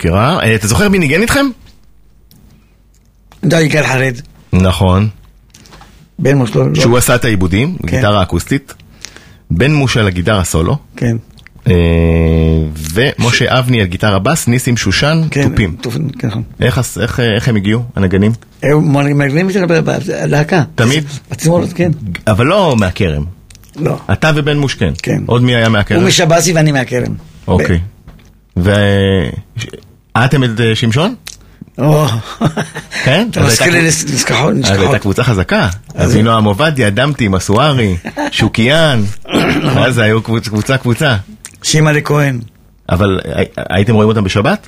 יקרה. 0.00 0.38
אה, 0.42 0.54
אתה 0.54 0.66
זוכר 0.66 0.88
מי 0.88 0.98
ניגן 0.98 1.20
איתכם? 1.20 1.46
די 3.44 3.60
יגאל 3.60 3.86
חרד. 3.86 4.14
נכון. 4.52 5.08
בן 6.18 6.36
מושלו. 6.36 6.68
לא. 6.68 6.74
שהוא 6.74 6.98
עשה 6.98 7.14
את 7.14 7.24
העיבודים, 7.24 7.76
כן. 7.86 7.96
גיטרה 7.96 8.22
אקוסטית. 8.22 8.74
בן 9.50 9.72
מושה 9.74 10.02
לגיטרה 10.02 10.44
סולו. 10.44 10.76
כן. 10.96 11.16
אה, 11.66 11.72
ומשה 12.94 13.58
אבני 13.58 13.80
על 13.80 13.86
גיטרה 13.86 14.18
בס, 14.18 14.48
ניסים 14.48 14.76
שושן, 14.76 15.22
כן. 15.30 15.48
תופים. 15.48 15.76
כן. 16.18 16.28
איך 16.60 17.48
הם 17.48 17.56
הגיעו, 17.56 17.82
הנגנים? 17.96 18.32
הם 18.62 18.92
מנגנים 18.92 19.48
את 19.48 19.52
זה 19.52 19.66
בלהקה. 19.66 20.62
תמיד? 20.74 21.04
בתזמורת, 21.30 21.72
כן. 21.72 21.90
אבל 22.26 22.46
לא 22.46 22.76
מהכרם. 22.78 23.24
לא. 23.76 23.98
אתה 24.12 24.30
ובן 24.34 24.58
מוש 24.58 24.74
כן. 24.74 24.92
כן. 25.02 25.22
עוד 25.26 25.42
מי 25.42 25.54
היה 25.54 25.68
מהכרם? 25.68 25.98
הוא 26.00 26.08
משבזי 26.08 26.52
ואני 26.52 26.72
מהכרם. 26.72 27.14
אוקיי. 27.46 27.80
ו... 30.18 30.24
אתם 30.24 30.44
את 30.44 30.60
אה, 30.60 30.76
שמשון? 30.76 31.14
כן? 33.04 33.28
אתה 33.30 33.40
אז 33.40 33.46
מזכיר 33.46 33.72
לי 33.72 33.82
נזכחות. 33.82 34.54
אז 34.64 34.80
הייתה 34.80 34.98
קבוצה 34.98 35.24
חזקה. 35.24 35.68
אבינועם 35.96 36.44
עובדיה, 36.44 36.90
דמתי, 36.90 37.28
מסוארי, 37.28 37.96
שוקיאן. 38.30 39.02
אז 39.78 39.98
היו 39.98 40.20
קבוצ- 40.22 40.48
קבוצה 40.48 40.78
קבוצה. 40.78 41.16
שימה 41.62 41.92
לכהן. 41.92 42.40
אבל 42.88 43.20
הי- 43.34 43.44
הייתם 43.70 43.94
רואים 43.94 44.08
אותם 44.08 44.24
בשבת? 44.24 44.66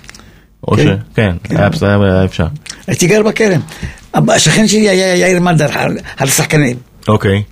או 0.69 0.77
כן. 0.77 0.83
ש... 0.83 0.87
כן, 1.15 1.37
כן. 1.45 1.57
היה 1.57 1.69
בסדר, 1.69 2.03
היה 2.03 2.25
אפשר. 2.25 2.47
הייתי 2.87 3.07
גר 3.07 3.23
בכרם. 3.23 3.61
השכן 4.15 4.69
שלי 4.69 4.89
היה 4.89 5.17
יאיר 5.17 5.41
מלדר, 5.41 5.69
על- 6.19 6.29
שחקנים. 6.29 6.77
אוקיי. 7.09 7.43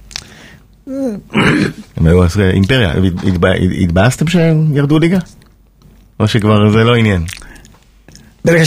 הם 1.96 2.07
היו 2.07 2.24
אז 2.24 2.40
אימפריה. 2.40 2.92
התבא- 3.29 3.48
התבאסתם 3.83 4.26
שהם 4.29 4.76
ירדו 4.76 4.98
ליגה? 4.98 5.18
או 6.20 6.29
שכבר 6.29 6.70
זה 6.70 6.85
לא 6.85 6.94
עניין? 6.96 7.24
ברגע 8.44 8.62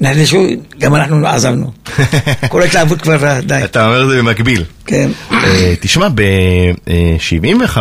שנחלשו, 0.00 0.46
גם 0.78 0.94
אנחנו 0.94 1.26
עזבנו. 1.26 1.72
כל 2.50 2.62
ההתלהבות 2.62 3.00
כבר 3.00 3.40
די. 3.40 3.64
אתה 3.64 3.86
אומר 3.86 4.06
זה 4.06 4.18
במקביל. 4.18 4.64
כן. 4.86 5.10
אה, 5.32 5.74
תשמע, 5.80 6.08
ב-75, 6.14 7.78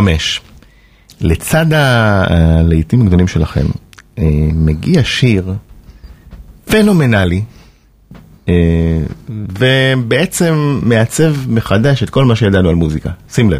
לצד 1.21 1.65
הלהיטים 1.73 3.01
הגדולים 3.01 3.27
שלכם, 3.27 3.65
אה, 4.19 4.23
מגיע 4.53 5.01
שיר 5.03 5.53
פנומנלי, 6.65 7.41
אה, 8.49 8.53
ובעצם 9.29 10.79
מעצב 10.83 11.35
מחדש 11.47 12.03
את 12.03 12.09
כל 12.09 12.25
מה 12.25 12.35
שידענו 12.35 12.69
על 12.69 12.75
מוזיקה. 12.75 13.09
שים 13.33 13.51
לב. 13.51 13.59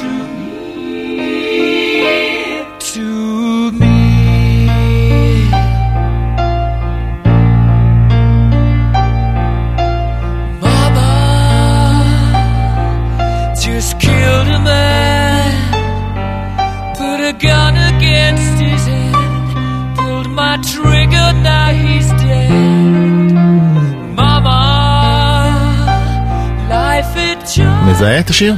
מזהה 28.01 28.19
את 28.19 28.29
השיר? 28.29 28.53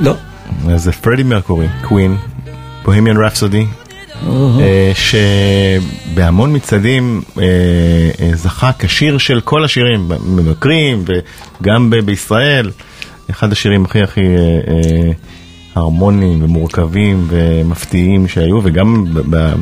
לא. 0.00 0.14
אז 0.68 0.82
זה 0.82 0.92
פרדי 0.92 1.22
מרקורי, 1.22 1.66
קווין, 1.82 2.16
בוהמיאן 2.84 3.16
רפסודי, 3.16 3.66
שבהמון 4.94 6.56
מצעדים 6.56 7.22
אה, 7.38 7.44
אה, 8.20 8.30
זכה 8.34 8.70
כשיר 8.78 9.18
של 9.18 9.40
כל 9.40 9.64
השירים, 9.64 10.08
מבקרים 10.26 11.04
וגם 11.60 11.90
בישראל, 12.04 12.70
אחד 13.30 13.52
השירים 13.52 13.84
הכי 13.84 14.02
הכי 14.02 14.20
אה, 14.20 14.26
אה, 14.68 15.10
הרמוניים 15.74 16.42
ומורכבים 16.42 17.26
ומפתיעים 17.28 18.28
שהיו, 18.28 18.60
וגם 18.62 19.04
ב- 19.14 19.54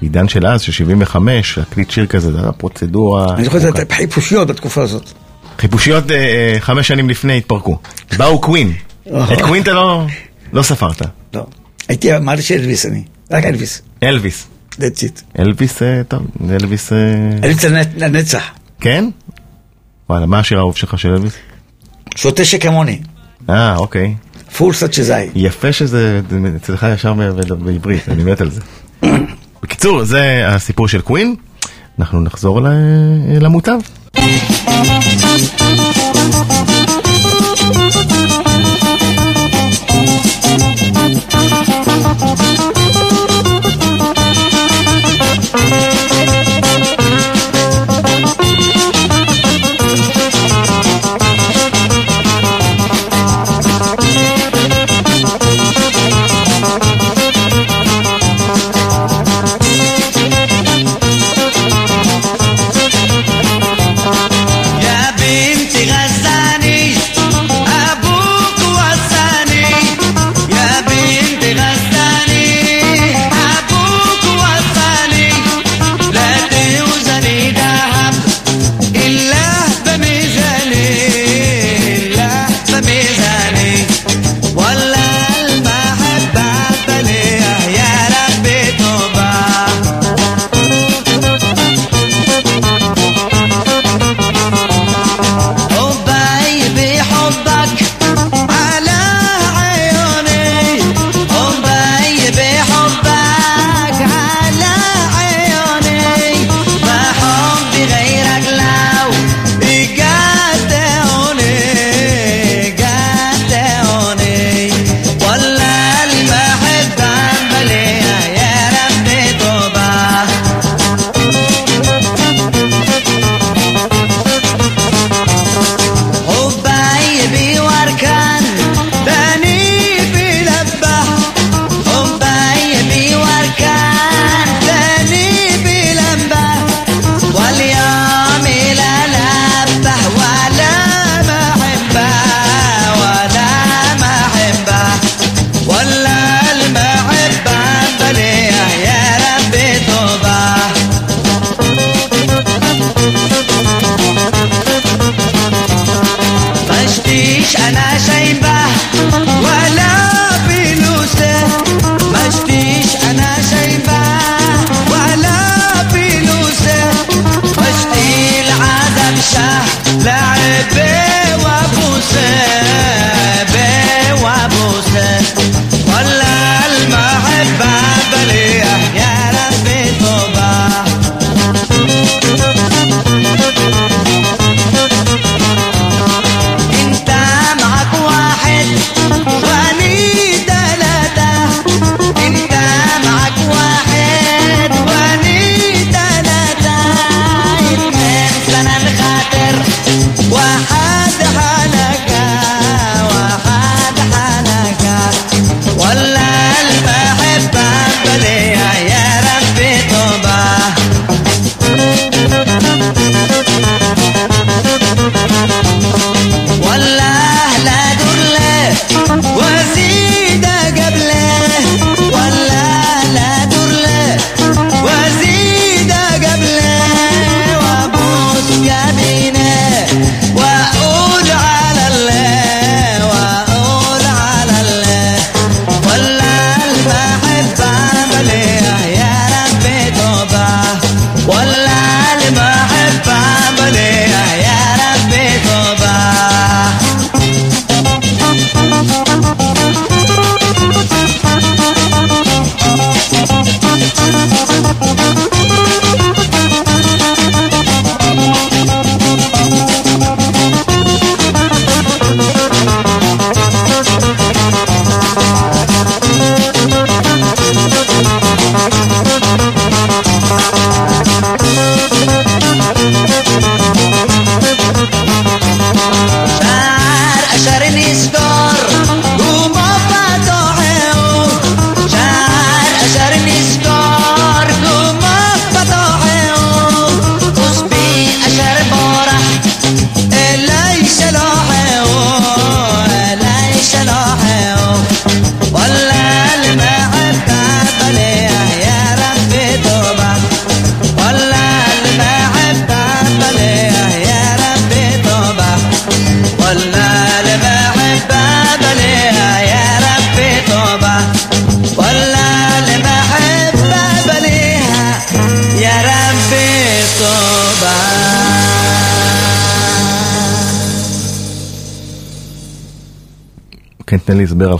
בעידן 0.00 0.28
של 0.28 0.46
אז, 0.46 0.60
של 0.60 0.72
75, 0.72 1.58
להקליט 1.58 1.90
שיר 1.90 2.06
כזה, 2.06 2.32
זה 2.32 2.40
היה 2.40 2.52
פרוצדורה. 2.52 3.34
אני 3.34 3.44
זוכר 3.44 3.68
את 3.68 3.92
החיפושיות 3.92 4.48
בתקופה 4.48 4.82
הזאת. 4.82 5.27
חיפושיות 5.58 6.10
אה, 6.10 6.16
אה, 6.16 6.56
חמש 6.60 6.88
שנים 6.88 7.10
לפני 7.10 7.38
התפרקו. 7.38 7.78
באו 8.16 8.40
קווין. 8.40 8.72
את 9.06 9.42
קווין 9.42 9.62
אתה 9.62 9.72
לא, 9.72 10.06
לא 10.52 10.62
ספרת. 10.62 11.02
לא. 11.34 11.46
הייתי 11.88 12.16
אמרתי 12.16 12.42
שאלוויס 12.42 12.86
אני. 12.86 13.02
רק 13.30 13.44
אלוויס. 13.44 13.82
אלוויס. 14.02 14.46
That's 14.72 15.02
it. 15.02 15.38
אלוויס, 15.38 15.82
אה, 15.82 16.02
טוב, 16.08 16.26
אלוויס, 16.50 16.92
אלוויס 17.44 17.64
לנצח. 17.96 18.50
כן? 18.80 19.04
וואלה, 20.10 20.26
מה 20.26 20.38
השיר 20.38 20.58
האהוב 20.58 20.76
שלך 20.76 20.98
של 20.98 21.08
אלוויס? 21.08 21.32
שוטה 22.16 22.44
שכמוני. 22.44 23.00
אה, 23.50 23.76
אוקיי. 23.76 24.14
Fool 24.56 24.74
Such 24.74 24.92
As 24.92 25.12
I. 25.12 25.32
יפה 25.34 25.72
שזה 25.72 26.20
אצלך 26.56 26.86
ישר 26.94 27.14
בעברית, 27.58 28.08
אני 28.08 28.24
מת 28.24 28.40
על 28.40 28.50
זה. 28.50 28.60
בקיצור, 29.62 30.04
זה 30.04 30.48
הסיפור 30.48 30.88
של 30.88 31.00
קווין. 31.00 31.36
אנחנו 31.98 32.20
נחזור 32.20 32.60
ל- 32.60 32.68
למוטב. 33.40 33.78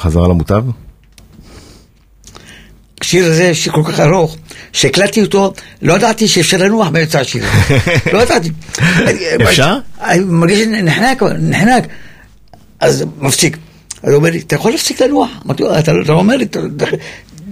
חזרה 0.08 0.28
למוטב. 0.28 0.64
השיר 3.00 3.26
הזה, 3.26 3.54
שיר 3.54 3.72
כל 3.72 3.82
כך 3.84 4.00
ארוך, 4.00 4.36
שהקלטתי 4.72 5.22
אותו, 5.22 5.52
לא 5.82 5.94
ידעתי 5.94 6.28
שאפשר 6.28 6.56
לנוח 6.56 6.88
באמצע 6.88 7.20
השיר. 7.20 7.44
לא 8.12 8.18
ידעתי. 8.18 8.50
אפשר? 9.48 9.78
אני 10.00 10.24
מרגיש 10.24 10.66
נחנק, 10.66 11.22
נחנק. 11.22 11.84
אז 12.80 13.04
מפסיק. 13.18 13.56
אז 14.02 14.10
הוא 14.10 14.16
אומר 14.18 14.30
לי, 14.30 14.38
אתה 14.38 14.54
יכול 14.54 14.70
להפסיק 14.70 15.02
לנוח? 15.02 15.28
אמרתי 15.46 15.62
לו, 15.62 15.72
אתה 15.72 15.80
אתה 15.80 15.92
לא 15.92 16.14
אומר 16.14 16.36
לי, 16.36 16.46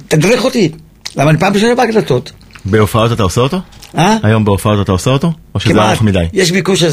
תדריך 0.08 0.44
אותי. 0.44 0.72
למה 1.16 1.30
אני 1.30 1.38
פעם 1.38 1.54
ראשונה 1.54 1.74
בהקלטות. 1.74 2.32
בהופעות 2.64 3.12
אתה 3.12 3.22
עושה 3.22 3.40
אותו? 3.40 3.60
אה? 3.98 4.16
היום 4.22 4.44
בהופעות 4.44 4.84
אתה 4.84 4.92
עושה 4.92 5.10
אותו? 5.10 5.32
או 5.54 5.60
שזה. 5.60 5.82
ארוך 5.82 6.02
מדי? 6.02 6.24
יש 6.32 6.50
ביקוש 6.50 6.84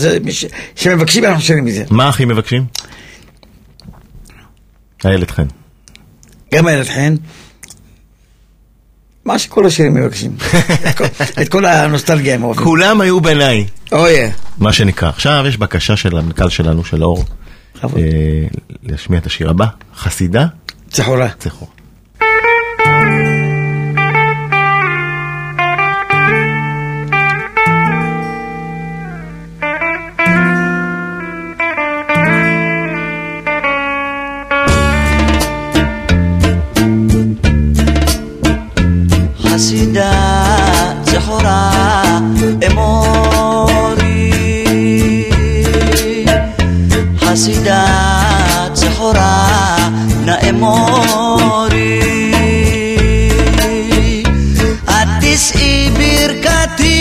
שמבקשים, 0.76 1.26
אנחנו 1.26 1.42
שרים 1.42 1.66
מזה. 1.66 1.84
מה 1.90 2.10
הכי 2.10 2.26
מבקשים? 2.26 2.66
איילת 5.06 5.32
חן. 5.32 5.46
גם 6.54 6.68
איילת 6.68 6.88
חן. 6.88 7.16
מה 9.26 9.40
שכל 9.40 9.66
השירים 9.66 9.94
מבקשים. 9.94 10.36
את 11.42 11.50
כל- 11.50 11.66
הנוסטלגיה 11.66 12.36
הם 12.36 12.44
אוהבים. 12.44 12.64
כולם 12.64 13.02
היו 13.02 13.22
בעיניי. 13.22 13.66
אוי, 13.92 14.14
מה 14.58 14.74
שנקרא. 14.74 15.10
עכשיו 15.10 15.44
יש 15.48 15.58
בקשה 15.58 15.96
של 15.98 16.18
המנכ"ל 16.18 16.50
שלנו, 16.50 16.84
של 16.86 17.04
אור. 17.04 17.26
אה, 17.84 17.90
להשמיע 18.84 19.20
את 19.20 19.26
השיר 19.26 19.50
הבא, 19.50 19.66
חסידה 19.96 20.46
צחורה. 20.90 21.30
צחור. 21.40 21.70
e 50.48 50.52
mori 50.52 51.94
Atis 55.00 55.46
ibir 55.56 56.32
kati 56.46 57.00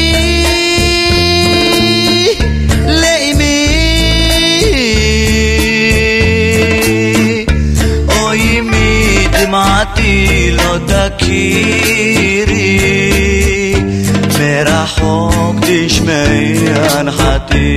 Leimi. 3.01 3.59
Oimi 8.25 9.29
dimati 9.35 10.13
lo 10.59 10.73
dakiri. 10.91 12.69
Merahok 14.39 15.55
dishmei 15.67 16.69
anhati 16.99 17.71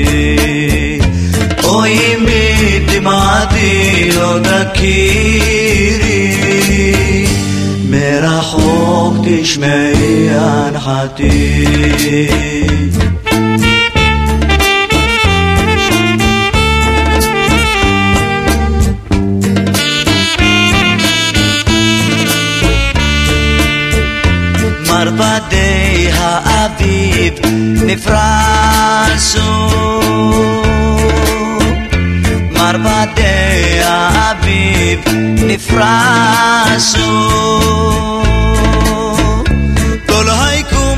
o 1.73 1.81
me 2.25 2.43
dilo 3.53 4.31
da 4.47 4.59
kiri 4.77 6.21
mera 7.91 8.37
hok 8.49 9.13
dishmeyan 9.25 10.73
hati 10.85 11.33
بديها 25.15 26.65
أبيب 26.65 27.45
نفراسون 27.85 28.65
Arbadei 32.65 33.79
Abib 34.29 35.03
nifrasu 35.47 37.11
Tol 40.09 40.27
haikum 40.41 40.97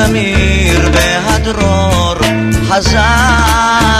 הזמיר 0.00 0.90
והדרור 0.92 2.14
חזרו 2.68 3.99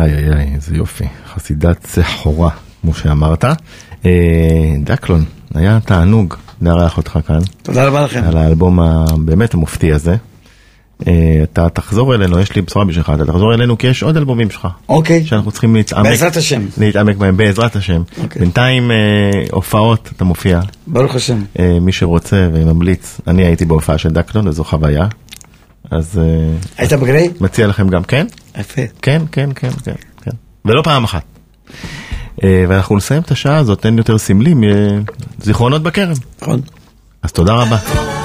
איי 0.00 0.14
איי 0.14 0.32
איי, 0.32 0.54
איזה 0.54 0.76
יופי. 0.76 1.04
חסידת 1.34 1.86
סחורה, 1.86 2.50
כמו 2.82 2.94
שאמרת. 2.94 3.44
אה, 4.06 4.10
דקלון, 4.84 5.24
היה 5.54 5.78
תענוג 5.84 6.34
לארח 6.62 6.96
אותך 6.96 7.18
כאן, 7.26 7.38
תודה 7.62 7.84
רבה 7.84 8.04
לכם. 8.04 8.22
על 8.26 8.36
האלבום 8.36 8.80
הבאמת 8.80 9.54
המופתי 9.54 9.92
הזה. 9.92 10.16
אה, 11.06 11.40
אתה 11.42 11.68
תחזור 11.68 12.14
אלינו, 12.14 12.38
יש 12.38 12.56
לי 12.56 12.62
בשורה 12.62 12.84
בשבילך, 12.84 13.12
אתה 13.14 13.26
תחזור 13.26 13.54
אלינו 13.54 13.78
כי 13.78 13.86
יש 13.86 14.02
עוד 14.02 14.16
אלבומים 14.16 14.50
שלך. 14.50 14.68
אוקיי. 14.88 15.26
שאנחנו 15.26 15.50
צריכים 15.50 15.74
להתעמק. 15.74 16.06
בעזרת 16.06 16.36
השם. 16.36 16.62
להתעמק 16.78 17.16
בהם, 17.16 17.36
בעזרת 17.36 17.76
השם. 17.76 18.02
אוקיי. 18.22 18.40
בינתיים 18.40 18.90
אה, 18.90 18.96
הופעות, 19.50 20.10
אתה 20.16 20.24
מופיע. 20.24 20.60
ברוך 20.86 21.14
השם. 21.14 21.42
אה, 21.58 21.78
מי 21.80 21.92
שרוצה 21.92 22.48
וממליץ, 22.52 23.20
אני 23.26 23.44
הייתי 23.44 23.64
בהופעה 23.64 23.98
של 23.98 24.08
דקלון, 24.08 24.48
וזו 24.48 24.64
חוויה. 24.64 25.06
אז 25.90 26.18
אה, 26.18 26.56
היית 26.78 26.92
בגריי? 26.92 27.30
מציע 27.40 27.66
לכם 27.66 27.88
גם 27.88 28.02
כן? 28.04 28.26
יפה. 28.58 28.82
כן, 29.02 29.22
כן, 29.32 29.50
כן, 29.54 29.70
כן, 29.70 29.94
כן. 30.22 30.30
ולא 30.64 30.82
פעם 30.82 31.04
אחת. 31.04 31.22
אה, 32.44 32.64
ואנחנו 32.68 32.96
נסיים 32.96 33.22
את 33.22 33.30
השעה 33.30 33.56
הזאת, 33.56 33.86
אין 33.86 33.98
יותר 33.98 34.18
סמלים, 34.18 34.64
אה, 34.64 34.68
זיכרונות 35.40 35.82
בכרם. 35.82 36.12
נכון. 36.42 36.60
אז 37.22 37.32
תודה 37.32 37.54
רבה. 37.54 38.19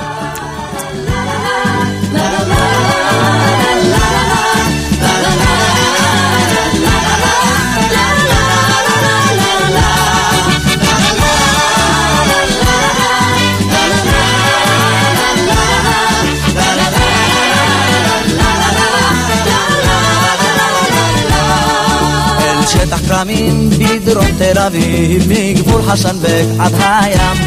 שטח 22.86 23.08
כרמים 23.08 23.70
בדרום 23.70 24.28
תל 24.38 24.60
אביב, 24.60 25.32
מגבול 25.32 25.82
חסנבק 25.82 26.46
עד 26.60 26.74
הים. 26.80 27.38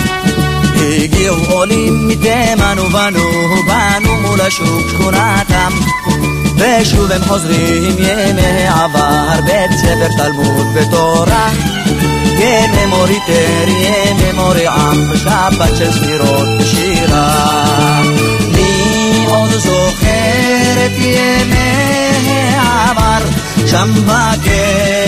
הגיעו 1.03 1.37
עולים 1.51 2.09
מתימן 2.09 2.77
ובנו, 2.79 3.21
בנו 3.67 4.17
מול 4.21 4.41
השוק 4.41 4.89
שכונתם. 4.91 5.73
ושוב 6.57 7.13
הם 7.13 7.23
חוזרים 7.25 7.97
ימי 7.99 8.67
העבר, 8.69 9.41
בית 9.45 9.79
ספר 9.79 10.09
תלמוד 10.17 10.67
ותורה. 10.75 11.51
ימי 12.39 12.87
מורי 12.87 13.19
תר, 13.27 13.69
ימי 13.69 14.33
מורי 14.35 14.67
עם, 14.67 15.17
שבת 15.17 15.77
של 15.79 15.93
ספירות 15.93 16.49
ושירה. 16.59 18.03
מי 18.55 19.27
עוד 19.29 19.51
זוכר 19.51 20.87
את 20.87 20.99
ימי 20.99 22.55
העבר, 22.57 23.29
שם 23.67 23.93
בין 23.95 25.08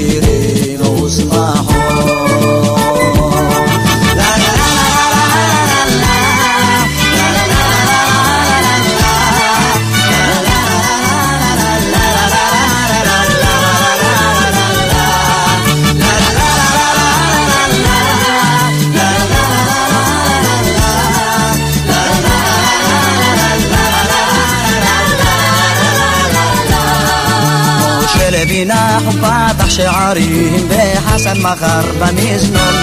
שערים 29.81 30.69
וחסן 30.69 31.41
מכר 31.41 31.81
במזנון. 31.99 32.75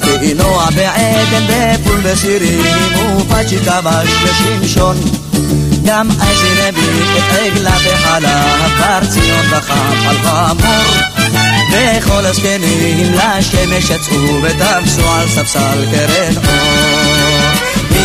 ואינוע 0.00 0.66
בעדן 0.70 1.46
בפול 1.48 2.00
בסירים 2.00 2.62
ופצ'י 3.18 3.58
כבש 3.58 4.08
ושמשון 4.24 4.96
גם 5.84 6.08
אייזי 6.20 6.68
נביא 6.68 7.18
את 7.18 7.38
עגלה 7.38 7.76
בחלב 7.78 8.72
בר 8.78 9.06
ציון 9.10 9.46
דחף 9.50 10.08
על 10.08 10.16
חמור. 10.22 11.10
וכל 11.72 12.26
הזקנים 12.26 13.12
לשמש 13.14 13.90
יצאו 13.90 14.42
וטפסו 14.42 15.10
על 15.10 15.28
ספסל 15.28 15.84
קרן 15.90 16.34
אור 16.36 17.39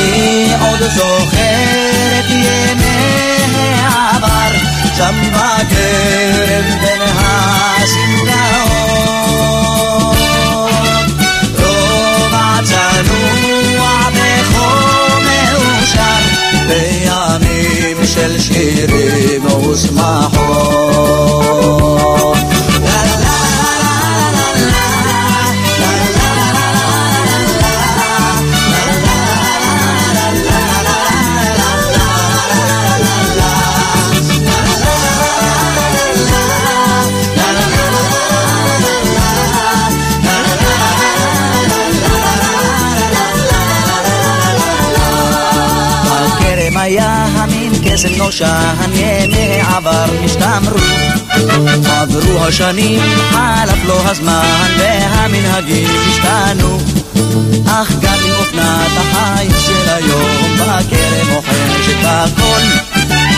מי 0.05 0.53
עוד 0.61 0.79
זוכר 0.95 2.19
את 2.19 2.29
ימי 2.29 3.73
העבר. 3.81 4.51
שם 4.97 5.15
בכרם 5.31 6.79
בין 6.81 7.01
הסמטאות 7.01 8.15
רובע 11.57 12.59
צנוע 12.63 13.85
וחום 14.13 15.23
מאושר 15.23 16.23
בימים 16.67 18.05
של 18.05 18.39
שירים 18.39 19.45
ושמחות 19.45 20.94
קסם 47.95 48.15
נושן, 48.17 48.75
ימי 48.93 49.61
עבר 49.61 50.05
נשתמרו. 50.21 50.77
עברו 51.85 52.45
השנים, 52.45 53.01
חלף 53.29 53.85
לו 53.85 53.95
הזמן, 54.05 54.71
והמנהגים 54.77 55.87
השתנו. 56.09 56.77
אך 57.67 57.91
גם 58.01 58.17
עם 58.25 58.33
אופנת 58.39 58.91
החיים 58.97 59.51
של 59.65 59.89
היום, 59.89 60.57
בכרם 60.57 61.33
מוחש 61.33 61.89
את 61.89 62.05
הכל. 62.05 62.61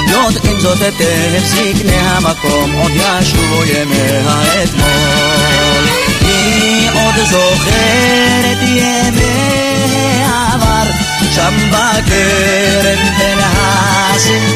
יודעים 0.10 0.60
זאת 0.60 0.82
היטב, 0.82 1.45
זקני 1.45 1.95
המקום, 1.95 2.72
עוד 2.72 2.91
ישובו 2.95 3.64
ימי 3.66 4.10
האתמול. 4.28 6.16
מי 6.48 6.88
עוד 6.93 7.16
זוכר 7.30 8.52
את 8.52 8.62
ימי 8.62 10.24
העבר, 10.26 10.91
שם 11.32 11.54
בכרם 11.70 13.02
בין 13.18 13.39
הסמטאות. 13.39 14.48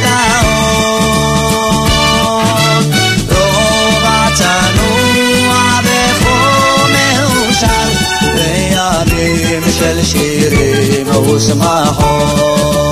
רובע 3.29 4.27
צנוע 4.33 5.79
וחום 5.83 6.91
מאושר, 6.91 7.89
בימים 8.35 9.63
של 9.71 10.03
שירים 10.03 11.07
ושמחות. 11.15 12.90